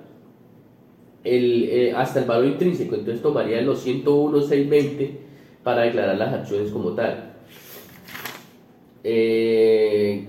el, 1.24 1.64
eh, 1.70 1.94
hasta 1.96 2.22
el 2.22 2.26
valor 2.26 2.46
intrínseco, 2.46 2.96
entonces 2.96 3.22
tomaría 3.22 3.62
los 3.62 3.82
101,620 3.82 5.20
para 5.64 5.82
declarar 5.82 6.18
las 6.18 6.34
acciones 6.34 6.72
como 6.72 6.92
tal. 6.92 7.34
Eh, 9.04 10.28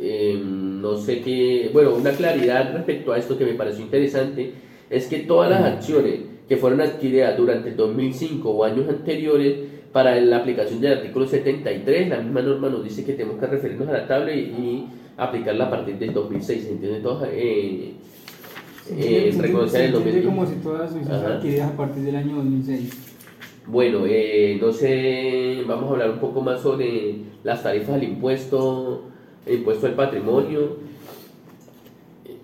eh, 0.00 0.40
no 0.44 0.96
sé 0.96 1.20
qué, 1.20 1.70
bueno, 1.72 1.94
una 1.94 2.12
claridad 2.12 2.72
respecto 2.72 3.12
a 3.12 3.18
esto 3.18 3.36
que 3.36 3.44
me 3.44 3.54
pareció 3.54 3.84
interesante 3.84 4.52
es 4.90 5.06
que 5.06 5.20
todas 5.20 5.50
las 5.50 5.62
acciones 5.62 6.20
que 6.48 6.56
fueron 6.56 6.80
adquiridas 6.80 7.36
durante 7.36 7.70
el 7.70 7.76
2005 7.76 8.48
o 8.48 8.64
años 8.64 8.88
anteriores 8.88 9.56
para 9.92 10.20
la 10.20 10.38
aplicación 10.38 10.80
del 10.80 10.98
artículo 10.98 11.26
73, 11.26 12.08
la 12.08 12.18
misma 12.18 12.42
norma 12.42 12.68
nos 12.68 12.84
dice 12.84 13.04
que 13.04 13.14
tenemos 13.14 13.40
que 13.40 13.46
referirnos 13.46 13.88
a 13.88 13.92
la 13.92 14.06
tabla 14.06 14.32
y, 14.32 14.40
y 14.40 14.86
aplicarla 15.16 15.66
a 15.66 15.70
partir 15.70 15.98
del 15.98 16.12
2006, 16.12 16.68
¿entiendes? 16.68 17.02
Todas, 17.02 17.28
eh, 17.32 17.94
eh, 18.90 19.34
reconocer 19.36 19.86
el 19.86 19.92
2006. 19.92 20.26
como 20.26 20.46
si 20.46 20.54
todas 20.56 20.92
adquiridas 20.94 21.72
a 21.72 21.76
partir 21.76 22.04
del 22.04 22.16
año 22.16 22.36
2006. 22.36 22.90
Bueno, 23.66 24.04
eh, 24.06 24.58
no 24.60 24.72
sé, 24.72 25.64
vamos 25.66 25.88
a 25.88 25.92
hablar 25.92 26.10
un 26.10 26.18
poco 26.18 26.40
más 26.40 26.60
sobre 26.60 27.16
las 27.42 27.62
tarifas 27.62 27.96
del 27.96 28.10
impuesto, 28.10 29.04
el 29.46 29.58
impuesto 29.58 29.86
al 29.86 29.94
patrimonio. 29.94 30.76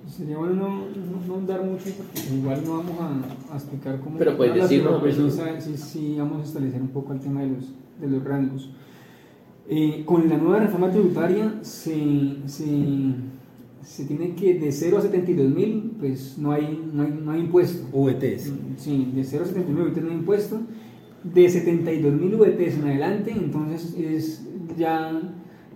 Sería 0.09 0.37
bueno 0.37 0.54
no, 0.54 0.68
no, 0.68 1.40
no 1.40 1.47
dar 1.47 1.64
mucho 1.64 1.90
porque 1.97 2.35
igual 2.35 2.62
no 2.64 2.78
vamos 2.78 3.00
a, 3.00 3.54
a 3.54 3.56
explicar 3.56 3.99
cómo... 4.00 4.18
Pero 4.18 4.37
puedes 4.37 4.54
decirnos... 4.54 5.00
Pues 5.00 5.16
sí, 5.61 5.76
sí, 5.76 6.16
vamos 6.18 6.42
a 6.42 6.44
establecer 6.44 6.80
un 6.80 6.88
poco 6.88 7.12
el 7.14 7.21
tema 7.21 7.40
de 7.40 7.49
los, 7.49 7.73
de 8.00 8.09
los 8.09 8.23
rangos. 8.23 8.71
Eh, 9.68 10.02
con 10.04 10.28
la 10.28 10.37
nueva 10.37 10.61
reforma 10.61 10.90
tributaria 10.90 11.54
se, 11.62 12.37
se, 12.47 12.66
se, 13.82 14.04
tiene 14.04 14.35
que 14.35 14.59
de 14.59 14.71
0 14.71 14.99
a 14.99 15.02
72 15.02 15.49
mil, 15.49 15.92
pues 15.99 16.37
no 16.37 16.52
hay, 16.52 16.90
no 16.92 17.04
hay, 17.04 17.21
no 17.25 17.30
hay 17.30 17.40
impuesto. 17.40 17.87
VTs. 17.92 18.52
Sí, 18.76 19.12
de 19.14 19.25
0 19.25 19.44
a 19.44 19.47
72 19.47 19.75
mil 19.75 19.92
VTs 19.92 20.02
no 20.02 20.11
hay 20.11 20.16
impuesto. 20.16 20.61
De 21.25 21.49
72 21.49 22.12
mil 22.12 22.37
VTs 22.37 22.75
en 22.75 22.85
adelante, 22.85 23.30
entonces 23.30 23.94
es 23.97 24.47
ya 24.76 25.23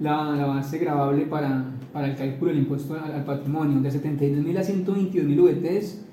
la, 0.00 0.36
la 0.36 0.46
base 0.46 0.78
grabable 0.78 1.26
para, 1.26 1.64
para 1.92 2.08
el 2.08 2.16
cálculo 2.16 2.50
del 2.50 2.60
impuesto 2.60 2.94
al, 2.94 3.12
al 3.12 3.24
patrimonio. 3.24 3.80
De 3.80 3.90
72 3.90 4.44
mil 4.44 4.56
a 4.56 4.62
122 4.62 5.26
mil 5.26 5.40
VTs, 5.40 6.04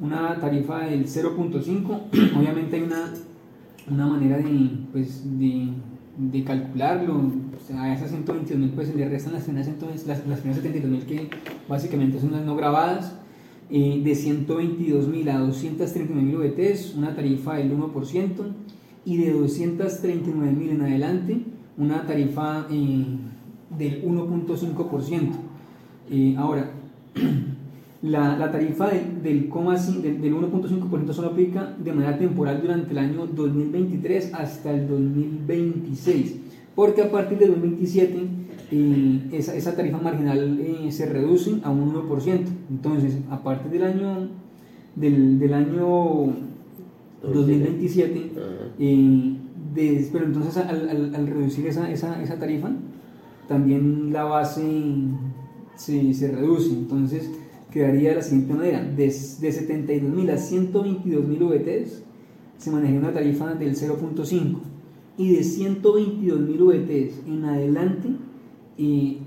una 0.00 0.38
tarifa 0.40 0.80
del 0.80 1.06
0.5. 1.06 2.00
Obviamente 2.36 2.76
hay 2.76 2.82
una, 2.82 3.12
una 3.90 4.06
manera 4.06 4.38
de, 4.38 4.70
pues, 4.92 5.22
de 5.38 5.68
de 6.16 6.44
calcularlo, 6.44 7.16
o 7.16 7.66
sea, 7.66 7.84
a 7.84 7.94
esas 7.94 8.10
122 8.10 8.58
mil 8.58 8.70
pues 8.70 8.94
le 8.94 9.08
restan 9.08 9.32
las 9.32 9.44
primeras, 9.44 9.68
las, 10.06 10.26
las 10.26 10.40
primeras 10.40 10.62
72 10.62 10.90
mil 10.90 11.06
que 11.06 11.30
básicamente 11.68 12.20
son 12.20 12.32
las 12.32 12.44
no 12.44 12.54
grabadas, 12.54 13.14
eh, 13.70 14.02
de 14.04 14.14
122 14.14 15.08
mil 15.08 15.28
a 15.30 15.38
239 15.38 16.22
mil 16.22 16.36
VTs, 16.36 16.94
una 16.96 17.14
tarifa 17.14 17.54
del 17.54 17.72
1%, 17.72 18.30
y 19.04 19.16
de 19.16 19.32
239 19.32 20.52
mil 20.52 20.70
en 20.70 20.82
adelante, 20.82 21.40
una 21.78 22.06
tarifa 22.06 22.66
eh, 22.70 23.04
del 23.78 24.04
1.5%. 24.04 25.30
Eh, 26.10 26.34
ahora, 26.36 26.70
la, 28.02 28.36
la, 28.36 28.50
tarifa 28.50 28.88
del, 28.88 29.22
del, 29.22 29.50
del, 29.50 30.20
del 30.20 30.34
1.5% 30.34 31.12
solo 31.12 31.28
aplica 31.28 31.74
de 31.78 31.92
manera 31.92 32.18
temporal 32.18 32.60
durante 32.60 32.92
el 32.92 32.98
año 32.98 33.26
2023 33.26 34.34
hasta 34.34 34.72
el 34.72 34.88
2026, 34.88 36.36
porque 36.74 37.02
a 37.02 37.10
partir 37.10 37.38
del 37.38 37.50
2027 37.50 38.42
eh, 38.72 39.28
esa, 39.32 39.54
esa, 39.54 39.76
tarifa 39.76 39.98
marginal 39.98 40.58
se 40.90 41.06
reduce 41.06 41.60
a 41.62 41.70
un 41.70 41.94
1%. 41.94 42.40
Entonces, 42.70 43.18
a 43.30 43.42
partir 43.42 43.70
del 43.70 43.84
año, 43.84 44.28
del, 44.96 45.38
del 45.38 45.54
año 45.54 46.34
2027, 47.22 48.32
eh, 48.78 49.36
pero 49.74 50.26
entonces 50.26 50.56
al, 50.56 51.26
reducir 51.26 51.66
esa, 51.66 52.38
tarifa, 52.38 52.70
también 53.48 54.12
la 54.12 54.24
base 54.24 54.62
se, 55.76 56.32
reduce. 56.32 56.70
Entonces, 56.70 57.30
quedaría 57.70 58.10
de 58.10 58.16
la 58.16 58.22
siguiente 58.22 58.54
manera, 58.54 58.82
de, 58.82 59.04
de 59.04 59.10
72.000 59.10 60.30
a 60.30 60.36
122.000 60.36 61.48
VTs 61.48 62.02
se 62.58 62.70
manejaría 62.70 63.00
una 63.00 63.12
tarifa 63.12 63.54
del 63.54 63.74
0.5 63.74 64.58
y 65.18 65.32
de 65.32 65.40
122.000 65.40 66.58
VTs 66.58 67.26
en 67.26 67.44
adelante 67.44 68.08
eh, 68.78 69.18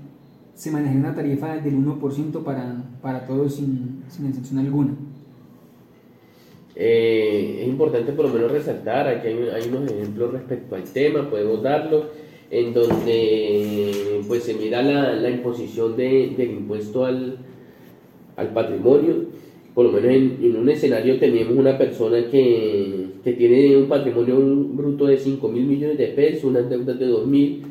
se 0.54 0.70
manejaría 0.70 1.00
una 1.00 1.14
tarifa 1.14 1.56
del 1.56 1.76
1% 1.76 2.42
para, 3.02 3.26
todos 3.26 3.56
sin 3.56 4.26
excepción 4.26 4.58
alguna. 4.58 4.94
Eh, 6.78 7.60
es 7.62 7.68
importante 7.68 8.12
por 8.12 8.26
lo 8.26 8.34
menos 8.34 8.52
resaltar, 8.52 9.08
aquí 9.08 9.28
hay, 9.28 9.48
hay, 9.54 9.68
unos 9.68 9.90
ejemplos 9.90 10.32
respecto 10.32 10.74
al 10.74 10.84
tema, 10.84 11.30
podemos 11.30 11.62
darlo, 11.62 12.10
en 12.50 12.74
donde 12.74 14.20
pues 14.28 14.44
se 14.44 14.54
mira 14.54 14.82
la, 14.82 15.14
la 15.14 15.30
imposición 15.30 15.96
de, 15.96 16.34
del 16.36 16.50
impuesto 16.50 17.06
al, 17.06 17.38
al 18.36 18.48
patrimonio. 18.52 19.24
Por 19.74 19.86
lo 19.86 19.92
menos 19.92 20.10
en, 20.10 20.38
en 20.42 20.56
un 20.56 20.68
escenario 20.68 21.18
tenemos 21.18 21.54
una 21.56 21.76
persona 21.76 22.28
que, 22.30 23.06
que, 23.24 23.32
tiene 23.32 23.76
un 23.76 23.88
patrimonio 23.88 24.36
bruto 24.38 25.06
de 25.06 25.18
5 25.18 25.48
mil 25.48 25.64
millones 25.64 25.98
de 25.98 26.08
pesos, 26.08 26.44
unas 26.44 26.68
deudas 26.68 26.98
de 26.98 27.06
2 27.06 27.26
mil 27.26 27.62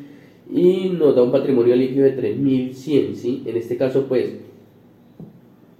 y 0.51 0.89
nos 0.89 1.15
da 1.15 1.23
un 1.23 1.31
patrimonio 1.31 1.75
líquido 1.75 2.03
de 2.03 2.15
3.100, 2.15 3.15
¿sí? 3.15 3.43
En 3.45 3.57
este 3.57 3.77
caso, 3.77 4.05
pues, 4.07 4.35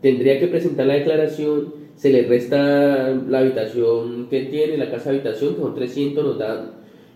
tendría 0.01 0.39
que 0.39 0.47
presentar 0.47 0.87
la 0.87 0.95
declaración, 0.95 1.84
se 1.95 2.09
le 2.11 2.23
resta 2.23 3.09
la 3.29 3.39
habitación 3.39 4.27
que 4.29 4.41
tiene, 4.43 4.77
la 4.77 4.91
casa 4.91 5.09
habitación, 5.09 5.55
que 5.55 5.61
son 5.61 5.75
300, 5.75 6.23
nos 6.23 6.37
da 6.37 6.73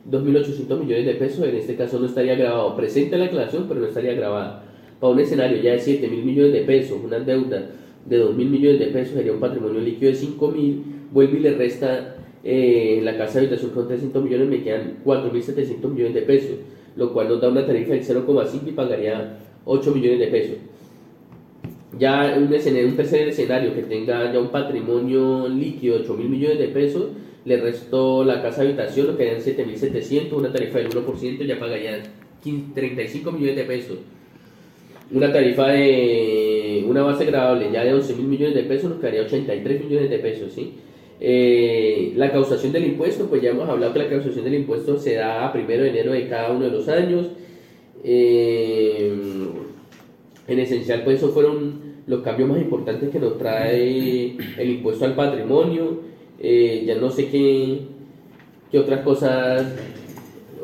2.800 0.09 0.79
millones 0.79 1.05
de 1.05 1.13
pesos, 1.15 1.45
en 1.47 1.55
este 1.55 1.75
caso 1.75 1.99
no 1.99 2.05
estaría 2.05 2.35
grabado. 2.35 2.75
Presenta 2.75 3.17
la 3.17 3.25
declaración, 3.25 3.65
pero 3.67 3.81
no 3.81 3.87
estaría 3.87 4.13
grabada 4.13 4.63
para 4.99 5.13
un 5.13 5.19
escenario 5.19 5.61
ya 5.61 5.73
de 5.73 5.79
7 5.79 6.07
mil 6.07 6.23
millones 6.23 6.53
de 6.53 6.61
pesos, 6.61 6.97
una 7.03 7.19
deuda 7.19 7.69
de 8.05 8.17
2 8.17 8.35
mil 8.35 8.49
millones 8.49 8.79
de 8.79 8.87
pesos 8.87 9.13
sería 9.13 9.31
un 9.31 9.39
patrimonio 9.39 9.79
líquido 9.79 10.11
de 10.11 10.17
5 10.17 10.47
mil, 10.49 10.83
vuelve 11.11 11.37
y 11.37 11.41
le 11.41 11.53
resta 11.53 12.15
eh, 12.43 12.99
la 13.03 13.17
casa 13.17 13.33
de 13.33 13.47
habitación 13.47 13.71
con 13.71 13.87
300 13.87 14.23
millones, 14.23 14.49
me 14.49 14.63
quedan 14.63 14.97
4 15.03 15.31
mil 15.31 15.41
700 15.41 15.91
millones 15.91 16.13
de 16.13 16.21
pesos, 16.23 16.57
lo 16.95 17.13
cual 17.13 17.29
nos 17.29 17.41
da 17.41 17.49
una 17.49 17.65
tarifa 17.65 17.93
del 17.93 18.03
0,5 18.03 18.67
y 18.67 18.71
pagaría 18.71 19.37
8 19.65 19.91
millones 19.95 20.19
de 20.19 20.27
pesos. 20.27 20.55
Ya 21.97 22.35
un, 22.37 22.49
tercer 22.49 23.29
escenario 23.29 23.73
que 23.73 23.83
tenga 23.83 24.31
ya 24.31 24.39
un 24.39 24.49
patrimonio 24.49 25.47
líquido 25.47 25.95
de 25.97 26.03
8 26.03 26.13
mil 26.13 26.29
millones 26.29 26.59
de 26.59 26.67
pesos, 26.67 27.07
le 27.45 27.57
restó 27.57 28.23
la 28.23 28.41
casa 28.41 28.61
de 28.61 28.69
habitación, 28.69 29.07
lo 29.07 29.17
que 29.17 29.23
harían 29.23 29.41
7.700, 29.41 30.33
una 30.33 30.51
tarifa 30.51 30.77
del 30.77 30.89
1%, 30.89 31.45
ya 31.45 31.59
pagaría 31.59 32.03
35 32.41 33.31
millones 33.31 33.55
de 33.55 33.63
pesos 33.63 33.97
una 35.11 35.31
tarifa 35.31 35.67
de 35.69 36.85
una 36.87 37.01
base 37.01 37.25
grabable 37.25 37.69
ya 37.71 37.83
de 37.83 37.93
11 37.93 38.15
mil 38.15 38.27
millones 38.27 38.55
de 38.55 38.63
pesos 38.63 38.91
nos 38.91 38.99
quedaría 38.99 39.21
83 39.21 39.83
millones 39.83 40.09
de 40.09 40.19
pesos, 40.19 40.53
¿sí? 40.53 40.73
Eh, 41.21 42.13
la 42.15 42.31
causación 42.31 42.71
del 42.71 42.85
impuesto, 42.85 43.25
pues 43.25 43.41
ya 43.41 43.49
hemos 43.49 43.67
hablado 43.67 43.91
que 43.91 43.99
la 43.99 44.09
causación 44.09 44.45
del 44.45 44.53
impuesto 44.53 44.97
se 44.97 45.15
da 45.15 45.47
a 45.47 45.51
primero 45.51 45.83
de 45.83 45.89
enero 45.89 46.11
de 46.13 46.27
cada 46.27 46.51
uno 46.51 46.65
de 46.65 46.71
los 46.71 46.87
años. 46.87 47.27
Eh, 48.03 49.13
en 50.47 50.59
esencial, 50.59 51.03
pues 51.03 51.17
eso 51.17 51.29
fueron 51.29 51.78
los 52.09 52.23
cambios 52.23 52.49
más 52.49 52.59
importantes 52.59 53.09
que 53.11 53.19
nos 53.19 53.37
trae 53.37 54.35
el 54.57 54.69
impuesto 54.69 55.05
al 55.05 55.15
patrimonio. 55.15 55.99
Eh, 56.39 56.83
ya 56.87 56.95
no 56.95 57.11
sé 57.11 57.29
qué, 57.29 57.87
qué 58.71 58.79
otras 58.79 59.01
cosas, 59.01 59.75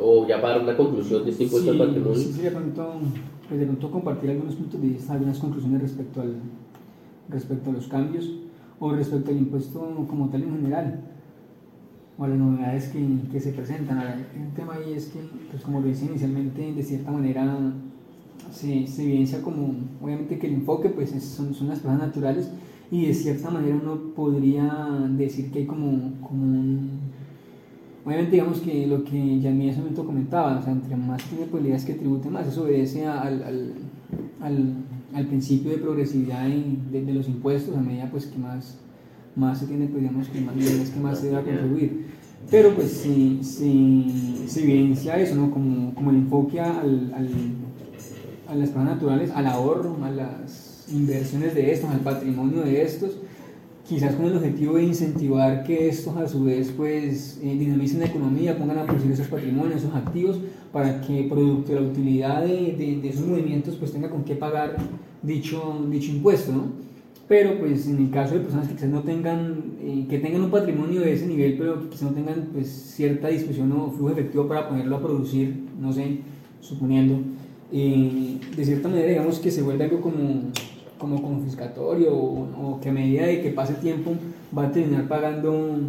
o 0.01 0.27
ya 0.27 0.41
para 0.41 0.59
una 0.59 0.75
conclusión 0.75 1.23
de 1.23 1.29
este 1.29 1.43
impuesto 1.43 1.69
al 1.69 1.77
patrimonio. 1.77 2.15
Sí, 2.15 2.33
sí, 2.33 2.41
de 2.41 2.49
pronto, 2.49 2.93
pues 3.47 3.59
de 3.59 3.65
pronto 3.67 3.91
compartir 3.91 4.31
algunos 4.31 4.55
puntos 4.55 4.81
de 4.81 4.87
vista, 4.87 5.13
algunas 5.13 5.37
conclusiones 5.37 5.83
respecto, 5.83 6.21
al, 6.21 6.33
respecto 7.29 7.69
a 7.69 7.73
los 7.73 7.87
cambios 7.87 8.27
o 8.79 8.91
respecto 8.91 9.29
al 9.29 9.37
impuesto 9.37 10.05
como 10.09 10.29
tal 10.29 10.41
en 10.41 10.55
general 10.55 10.99
o 12.17 12.23
a 12.23 12.27
las 12.27 12.39
novedades 12.39 12.87
que, 12.87 13.05
que 13.31 13.39
se 13.39 13.51
presentan. 13.51 13.99
El 14.35 14.51
tema 14.55 14.75
ahí 14.75 14.93
es 14.93 15.09
que, 15.09 15.19
pues 15.51 15.61
como 15.61 15.79
lo 15.79 15.89
hice 15.89 16.05
inicialmente, 16.05 16.73
de 16.73 16.81
cierta 16.81 17.11
manera 17.11 17.55
se, 18.55 18.87
se 18.87 19.03
evidencia 19.03 19.41
como, 19.41 19.75
obviamente 20.01 20.39
que 20.39 20.47
el 20.47 20.53
enfoque 20.53 20.89
pues 20.89 21.09
son, 21.09 21.53
son, 21.53 21.67
las 21.67 21.79
personas 21.79 22.07
naturales 22.07 22.49
y 22.89 23.07
de 23.07 23.13
cierta 23.13 23.49
manera 23.49 23.77
uno 23.81 24.13
podría 24.15 25.07
decir 25.09 25.51
que 25.51 25.59
hay 25.59 25.65
como, 25.65 26.13
como 26.21 26.43
un... 26.43 26.89
Obviamente 28.05 28.33
digamos 28.33 28.59
que 28.59 28.85
lo 28.85 29.03
que 29.03 29.39
ya 29.39 29.49
en 29.49 29.61
ese 29.63 29.79
momento 29.79 30.05
comentaba, 30.05 30.59
o 30.59 30.61
sea, 30.61 30.71
entre 30.71 30.95
más 30.95 31.23
tiene 31.23 31.45
probabilidades 31.45 31.85
que 31.85 31.95
tribute 31.95 32.29
más, 32.29 32.47
eso 32.47 32.63
obedece 32.63 33.05
al, 33.07 33.43
al, 33.43 33.73
al, 34.41 34.73
al 35.13 35.25
principio 35.25 35.71
de 35.71 35.79
progresividad 35.79 36.47
de, 36.47 37.03
de, 37.03 37.13
los 37.13 37.27
impuestos, 37.27 37.75
a 37.75 37.81
medida 37.81 38.07
pues 38.11 38.27
que 38.27 38.37
más, 38.37 38.77
más 39.35 39.57
se 39.57 39.65
tiene, 39.65 39.87
pues 39.87 40.03
digamos 40.03 40.27
que 40.29 40.39
más, 40.39 40.55
que 40.55 40.99
más 40.99 41.19
se 41.19 41.31
va 41.31 41.39
a 41.39 41.43
contribuir. 41.43 42.05
Pero 42.51 42.75
pues 42.75 42.91
si, 42.91 43.39
si, 43.41 44.45
se 44.47 44.61
evidencia 44.61 45.17
eso, 45.17 45.33
¿no? 45.33 45.49
Como, 45.49 45.95
como 45.95 46.11
el 46.11 46.17
enfoque 46.17 46.61
al, 46.61 47.11
al 47.15 47.27
a 48.47 48.55
las 48.55 48.69
personas 48.69 48.95
naturales, 48.95 49.31
al 49.31 49.47
ahorro, 49.47 49.97
a 50.03 50.11
las 50.11 50.85
inversiones 50.91 51.55
de 51.55 51.71
estos, 51.71 51.89
al 51.89 51.99
patrimonio 51.99 52.61
de 52.61 52.81
estos, 52.81 53.17
quizás 53.87 54.15
con 54.15 54.25
el 54.25 54.37
objetivo 54.37 54.77
de 54.77 54.83
incentivar 54.83 55.63
que 55.63 55.87
estos 55.89 56.17
a 56.17 56.27
su 56.27 56.43
vez 56.43 56.71
pues 56.75 57.39
eh, 57.43 57.55
dinamicen 57.57 57.99
la 57.99 58.07
economía, 58.07 58.57
pongan 58.57 58.79
a 58.79 58.85
producir 58.85 59.11
esos 59.11 59.27
patrimonios, 59.27 59.77
esos 59.77 59.93
activos, 59.93 60.39
para 60.71 61.01
que 61.01 61.27
producto 61.29 61.73
de 61.73 61.81
la 61.81 61.87
utilidad 61.87 62.43
de, 62.43 62.75
de, 62.77 62.99
de, 63.01 63.09
esos 63.09 63.25
movimientos 63.25 63.75
pues 63.75 63.91
tenga 63.91 64.09
con 64.09 64.23
qué 64.23 64.35
pagar 64.35 64.75
dicho, 65.21 65.85
dicho 65.89 66.11
impuesto, 66.11 66.51
¿no? 66.51 66.85
Pero 67.27 67.57
pues 67.59 67.87
en 67.87 67.97
el 67.97 68.11
caso 68.11 68.35
de 68.35 68.41
personas 68.41 68.67
que 68.67 68.75
quizás 68.75 68.89
no 68.89 69.01
tengan, 69.01 69.77
eh, 69.81 70.05
que 70.07 70.19
tengan 70.19 70.41
un 70.41 70.51
patrimonio 70.51 71.01
de 71.01 71.13
ese 71.13 71.25
nivel, 71.25 71.55
pero 71.57 71.79
que 71.81 71.89
quizás 71.89 72.09
no 72.09 72.15
tengan 72.15 72.49
pues 72.53 72.67
cierta 72.69 73.29
disposición 73.29 73.71
o 73.71 73.89
flujo 73.89 74.11
efectivo 74.11 74.47
para 74.47 74.69
ponerlo 74.69 74.97
a 74.97 75.01
producir, 75.01 75.55
no 75.79 75.91
sé, 75.91 76.19
suponiendo, 76.59 77.19
y 77.75 78.39
de 78.55 78.63
cierta 78.63 78.87
manera 78.87 79.09
digamos 79.09 79.39
que 79.39 79.51
se 79.51 79.61
vuelve 79.61 79.83
algo 79.83 79.99
como, 79.99 80.51
como 80.97 81.21
confiscatorio 81.21 82.15
o, 82.15 82.79
que 82.81 82.87
a 82.87 82.93
medida 82.93 83.25
de 83.25 83.41
que 83.41 83.49
pase 83.49 83.73
tiempo 83.73 84.13
va 84.57 84.67
a 84.67 84.71
terminar 84.71 85.09
pagando 85.09 85.79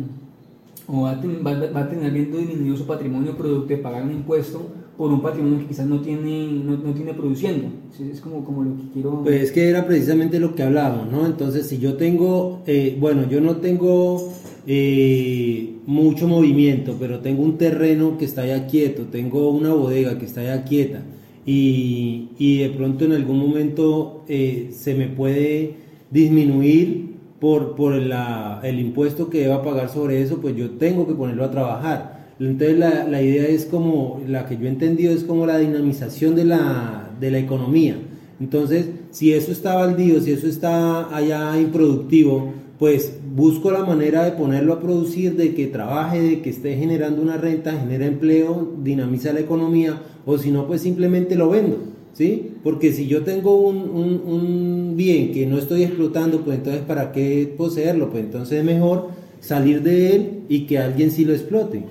o 0.88 1.03
va 1.03 1.12
a, 1.12 1.14
va, 1.14 1.70
va 1.70 1.81
a 1.83 1.88
terminar 1.88 2.12
viendo 2.12 2.38
disminuido 2.38 2.77
su 2.77 2.87
patrimonio 2.87 3.37
producto 3.37 3.68
de 3.68 3.77
pagar 3.77 4.03
un 4.03 4.11
impuesto 4.11 4.66
por 4.96 5.12
un 5.12 5.20
patrimonio 5.20 5.61
que 5.61 5.66
quizás 5.66 5.87
no 5.87 6.01
tiene, 6.01 6.49
no, 6.64 6.77
no 6.77 6.92
tiene 6.94 7.12
produciendo. 7.12 7.68
Es 8.01 8.20
como, 8.20 8.44
como 8.44 8.64
lo 8.64 8.77
que 8.77 8.83
quiero... 8.94 9.22
Pues 9.22 9.42
es 9.42 9.53
que 9.53 9.68
era 9.68 9.87
precisamente 9.87 10.40
lo 10.40 10.55
que 10.55 10.62
hablábamos, 10.62 11.12
¿no? 11.12 11.27
Entonces, 11.27 11.66
si 11.66 11.79
yo 11.79 11.94
tengo, 11.96 12.62
eh, 12.66 12.96
bueno, 12.99 13.29
yo 13.29 13.40
no 13.42 13.57
tengo 13.57 14.33
eh, 14.66 15.77
mucho 15.87 16.27
movimiento, 16.27 16.96
pero 16.99 17.20
tengo 17.20 17.42
un 17.42 17.59
terreno 17.59 18.16
que 18.16 18.25
está 18.25 18.46
ya 18.46 18.66
quieto, 18.66 19.05
tengo 19.05 19.51
una 19.51 19.75
bodega 19.75 20.18
que 20.18 20.25
está 20.25 20.42
ya 20.42 20.64
quieta, 20.64 21.03
y, 21.46 22.30
y 22.38 22.59
de 22.59 22.70
pronto 22.70 23.04
en 23.04 23.12
algún 23.12 23.38
momento 23.38 24.24
eh, 24.28 24.70
se 24.72 24.94
me 24.94 25.06
puede 25.06 25.74
disminuir 26.11 27.14
por, 27.40 27.76
por 27.76 27.94
el 27.94 28.80
impuesto 28.80 29.30
que 29.30 29.40
deba 29.42 29.62
pagar 29.62 29.88
sobre 29.88 30.20
eso, 30.20 30.40
pues 30.40 30.56
yo 30.56 30.70
tengo 30.72 31.06
que 31.06 31.14
ponerlo 31.14 31.44
a 31.44 31.50
trabajar. 31.50 32.26
Entonces 32.40 32.78
la, 32.78 33.04
la, 33.04 33.22
idea 33.22 33.46
es 33.46 33.64
como, 33.64 34.20
la 34.26 34.46
que 34.46 34.56
yo 34.59 34.66
he 34.66 34.68
entendido 34.68 35.12
es 35.12 35.24
como 35.24 35.46
la 35.46 35.59
dinamización 35.59 36.35
de 36.35 36.44
la, 36.44 37.11
de 37.18 37.30
la 37.30 37.38
economía. 37.38 37.96
Entonces, 38.40 38.90
si 39.11 39.32
eso 39.32 39.52
está 39.52 39.74
baldío, 39.74 40.20
si 40.20 40.32
eso 40.32 40.46
está 40.46 41.14
allá 41.14 41.59
improductivo, 41.59 42.52
pues 42.78 43.18
busco 43.35 43.70
la 43.70 43.85
manera 43.85 44.24
de 44.24 44.32
ponerlo 44.32 44.74
a 44.74 44.80
producir, 44.80 45.37
de 45.37 45.54
que 45.54 45.66
trabaje, 45.66 46.20
de 46.20 46.42
que 46.42 46.50
esté 46.50 46.76
generando 46.76 47.22
una 47.22 47.38
renta, 47.38 47.72
genera 47.72 48.06
empleo, 48.06 48.74
dinamiza 48.82 49.32
la 49.32 49.40
economía, 49.40 50.02
o 50.27 50.37
si 50.37 50.51
no, 50.51 50.67
pues 50.67 50.83
simplemente 50.83 51.37
lo 51.37 51.49
vendo, 51.49 51.79
¿sí? 52.12 52.57
Porque 52.65 52.93
si 52.93 53.07
yo 53.07 53.23
tengo 53.23 53.57
un, 53.57 53.77
un, 53.89 54.23
un, 54.27 54.97
bien 54.97 55.33
que 55.33 55.47
no 55.47 55.57
estoy 55.57 55.85
explotando, 55.85 56.41
pues 56.41 56.59
entonces 56.59 56.83
¿para 56.83 57.12
qué 57.12 57.55
poseerlo? 57.57 58.11
Pues 58.11 58.25
entonces 58.25 58.59
es 58.59 58.65
mejor 58.65 59.11
salir 59.41 59.83
de 59.83 60.17
él 60.17 60.31
y 60.49 60.67
que 60.67 60.79
alguien 60.79 61.12
sí 61.12 61.25
lo 61.25 61.33
explote. 61.33 61.85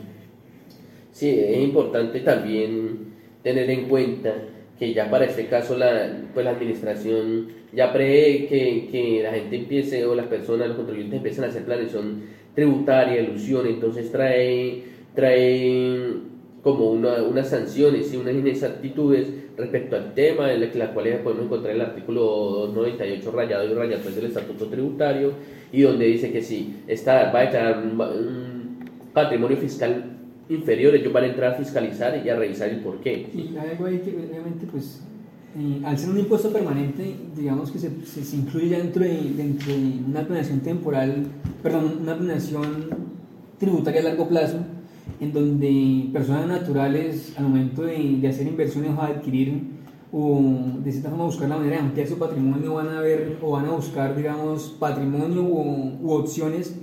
Sí, 1.13 1.29
es 1.29 1.63
importante 1.63 2.19
también 2.19 3.13
tener 3.41 3.69
en 3.69 3.87
cuenta 3.87 4.33
que 4.77 4.93
ya 4.93 5.09
para 5.09 5.25
este 5.25 5.47
caso 5.47 5.77
la, 5.77 6.25
pues 6.33 6.43
la 6.43 6.51
administración 6.51 7.47
ya 7.71 7.93
prevé 7.93 8.47
que, 8.47 8.89
que 8.91 9.21
la 9.23 9.31
gente 9.31 9.55
empiece 9.55 10.05
o 10.05 10.13
las 10.13 10.27
personas, 10.27 10.67
los 10.67 10.75
contribuyentes 10.75 11.17
empiecen 11.17 11.45
a 11.45 11.47
hacer 11.47 11.63
planeación 11.63 12.23
tributaria, 12.53 13.21
ilusión, 13.21 13.65
entonces 13.67 14.11
trae, 14.11 14.83
trae 15.13 16.09
como 16.65 16.89
una, 16.89 17.21
unas 17.21 17.47
sanciones 17.47 18.11
y 18.11 18.17
unas 18.17 18.33
inexactitudes 18.33 19.27
respecto 19.55 19.97
al 19.97 20.15
tema, 20.15 20.51
en 20.51 20.79
las 20.79 20.89
cuales 20.89 21.19
podemos 21.19 21.45
encontrar 21.45 21.75
el 21.75 21.81
artículo 21.81 22.21
298 22.73 23.31
rayado 23.31 23.69
y 23.69 23.73
rayado 23.75 24.09
del 24.09 24.25
Estatuto 24.25 24.65
Tributario, 24.65 25.33
y 25.71 25.83
donde 25.83 26.05
dice 26.05 26.31
que 26.31 26.41
si 26.41 26.77
está, 26.87 27.31
va 27.31 27.41
a 27.41 27.43
declarar 27.43 27.83
un, 27.83 28.79
patrimonio 29.13 29.57
fiscal 29.57 30.17
inferior, 30.49 30.95
ellos 30.95 31.13
van 31.13 31.25
a 31.25 31.27
entrar 31.27 31.53
a 31.53 31.55
fiscalizar 31.55 32.19
y 32.25 32.29
a 32.31 32.35
revisar 32.35 32.69
el 32.69 32.79
por 32.79 32.99
qué. 32.99 33.27
Y 33.31 33.55
algo 33.55 33.85
ahí 33.85 33.99
que 33.99 34.09
obviamente 34.09 34.65
pues 34.65 35.03
eh, 35.55 35.81
al 35.85 35.99
ser 35.99 36.09
un 36.09 36.17
impuesto 36.17 36.51
permanente, 36.51 37.15
digamos 37.35 37.69
que 37.69 37.77
se, 37.77 37.91
se, 38.07 38.23
se 38.23 38.35
incluye 38.37 38.75
dentro 38.75 39.03
de, 39.03 39.21
dentro 39.37 39.71
de 39.71 39.99
una 40.07 40.25
planeación 40.25 40.61
temporal, 40.61 41.27
perdón, 41.61 41.99
una 42.01 42.17
planeación 42.17 42.89
tributaria 43.59 44.01
a 44.01 44.05
largo 44.05 44.27
plazo, 44.27 44.57
en 45.19 45.33
donde 45.33 46.09
personas 46.11 46.47
naturales 46.47 47.33
al 47.37 47.45
momento 47.45 47.83
de, 47.83 48.17
de 48.19 48.27
hacer 48.27 48.47
inversiones 48.47 48.91
o 48.97 49.01
adquirir 49.01 49.75
o 50.11 50.41
de 50.83 50.91
cierta 50.91 51.09
forma 51.09 51.25
buscar 51.25 51.49
la 51.49 51.57
manera 51.57 51.77
de 51.77 51.81
ampliar 51.83 52.07
su 52.07 52.17
patrimonio 52.17 52.75
van 52.75 52.89
a 52.89 53.01
ver 53.01 53.37
o 53.41 53.51
van 53.51 53.65
a 53.65 53.71
buscar 53.71 54.15
digamos 54.15 54.75
patrimonio 54.79 55.41
u, 55.41 55.97
u 56.01 56.11
opciones 56.11 56.75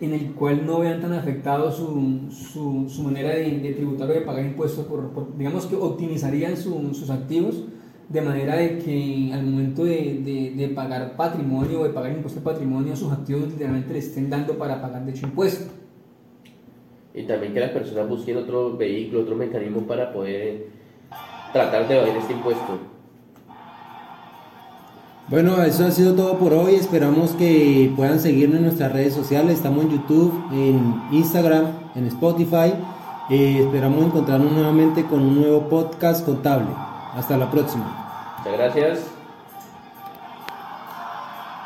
en 0.00 0.12
el 0.12 0.32
cual 0.32 0.66
no 0.66 0.80
vean 0.80 1.00
tan 1.00 1.12
afectado 1.12 1.70
su, 1.70 2.30
su, 2.30 2.88
su 2.88 3.02
manera 3.02 3.30
de, 3.30 3.58
de, 3.60 3.72
tributar 3.72 4.10
o 4.10 4.12
de 4.14 4.22
pagar 4.22 4.44
impuestos 4.44 4.86
por, 4.86 5.10
por 5.10 5.36
digamos 5.36 5.66
que 5.66 5.76
optimizarían 5.76 6.56
su, 6.56 6.94
sus 6.94 7.10
activos 7.10 7.64
de 8.08 8.20
manera 8.20 8.56
de 8.56 8.78
que 8.78 9.30
al 9.32 9.44
momento 9.44 9.84
de, 9.84 10.20
de, 10.24 10.54
de 10.56 10.68
pagar 10.74 11.16
patrimonio 11.16 11.80
o 11.80 11.84
de 11.84 11.90
pagar 11.90 12.12
impuesto 12.12 12.40
de 12.40 12.44
patrimonio 12.44 12.96
sus 12.96 13.12
activos 13.12 13.48
literalmente 13.48 13.92
le 13.92 13.98
estén 13.98 14.28
dando 14.28 14.58
para 14.58 14.80
pagar 14.80 15.04
de 15.04 15.12
hecho 15.12 15.26
impuesto 15.26 15.81
y 17.14 17.24
también 17.24 17.52
que 17.52 17.60
las 17.60 17.70
personas 17.70 18.08
busquen 18.08 18.38
otro 18.38 18.76
vehículo, 18.76 19.22
otro 19.22 19.34
mecanismo 19.34 19.82
para 19.82 20.12
poder 20.12 20.66
tratar 21.52 21.86
de 21.86 21.96
evadir 21.96 22.16
este 22.16 22.32
impuesto. 22.32 22.78
Bueno, 25.28 25.62
eso 25.62 25.86
ha 25.86 25.90
sido 25.90 26.14
todo 26.14 26.38
por 26.38 26.52
hoy. 26.52 26.74
Esperamos 26.74 27.30
que 27.32 27.92
puedan 27.96 28.20
seguirnos 28.20 28.58
en 28.58 28.64
nuestras 28.64 28.92
redes 28.92 29.14
sociales. 29.14 29.54
Estamos 29.54 29.84
en 29.84 29.92
YouTube, 29.92 30.32
en 30.52 31.00
Instagram, 31.12 31.66
en 31.94 32.06
Spotify. 32.08 32.74
Eh, 33.30 33.60
esperamos 33.60 34.04
encontrarnos 34.04 34.52
nuevamente 34.52 35.04
con 35.04 35.20
un 35.20 35.40
nuevo 35.40 35.68
podcast 35.68 36.24
contable. 36.24 36.68
Hasta 37.14 37.36
la 37.36 37.50
próxima. 37.50 38.36
Muchas 38.38 38.58
gracias. 38.58 39.11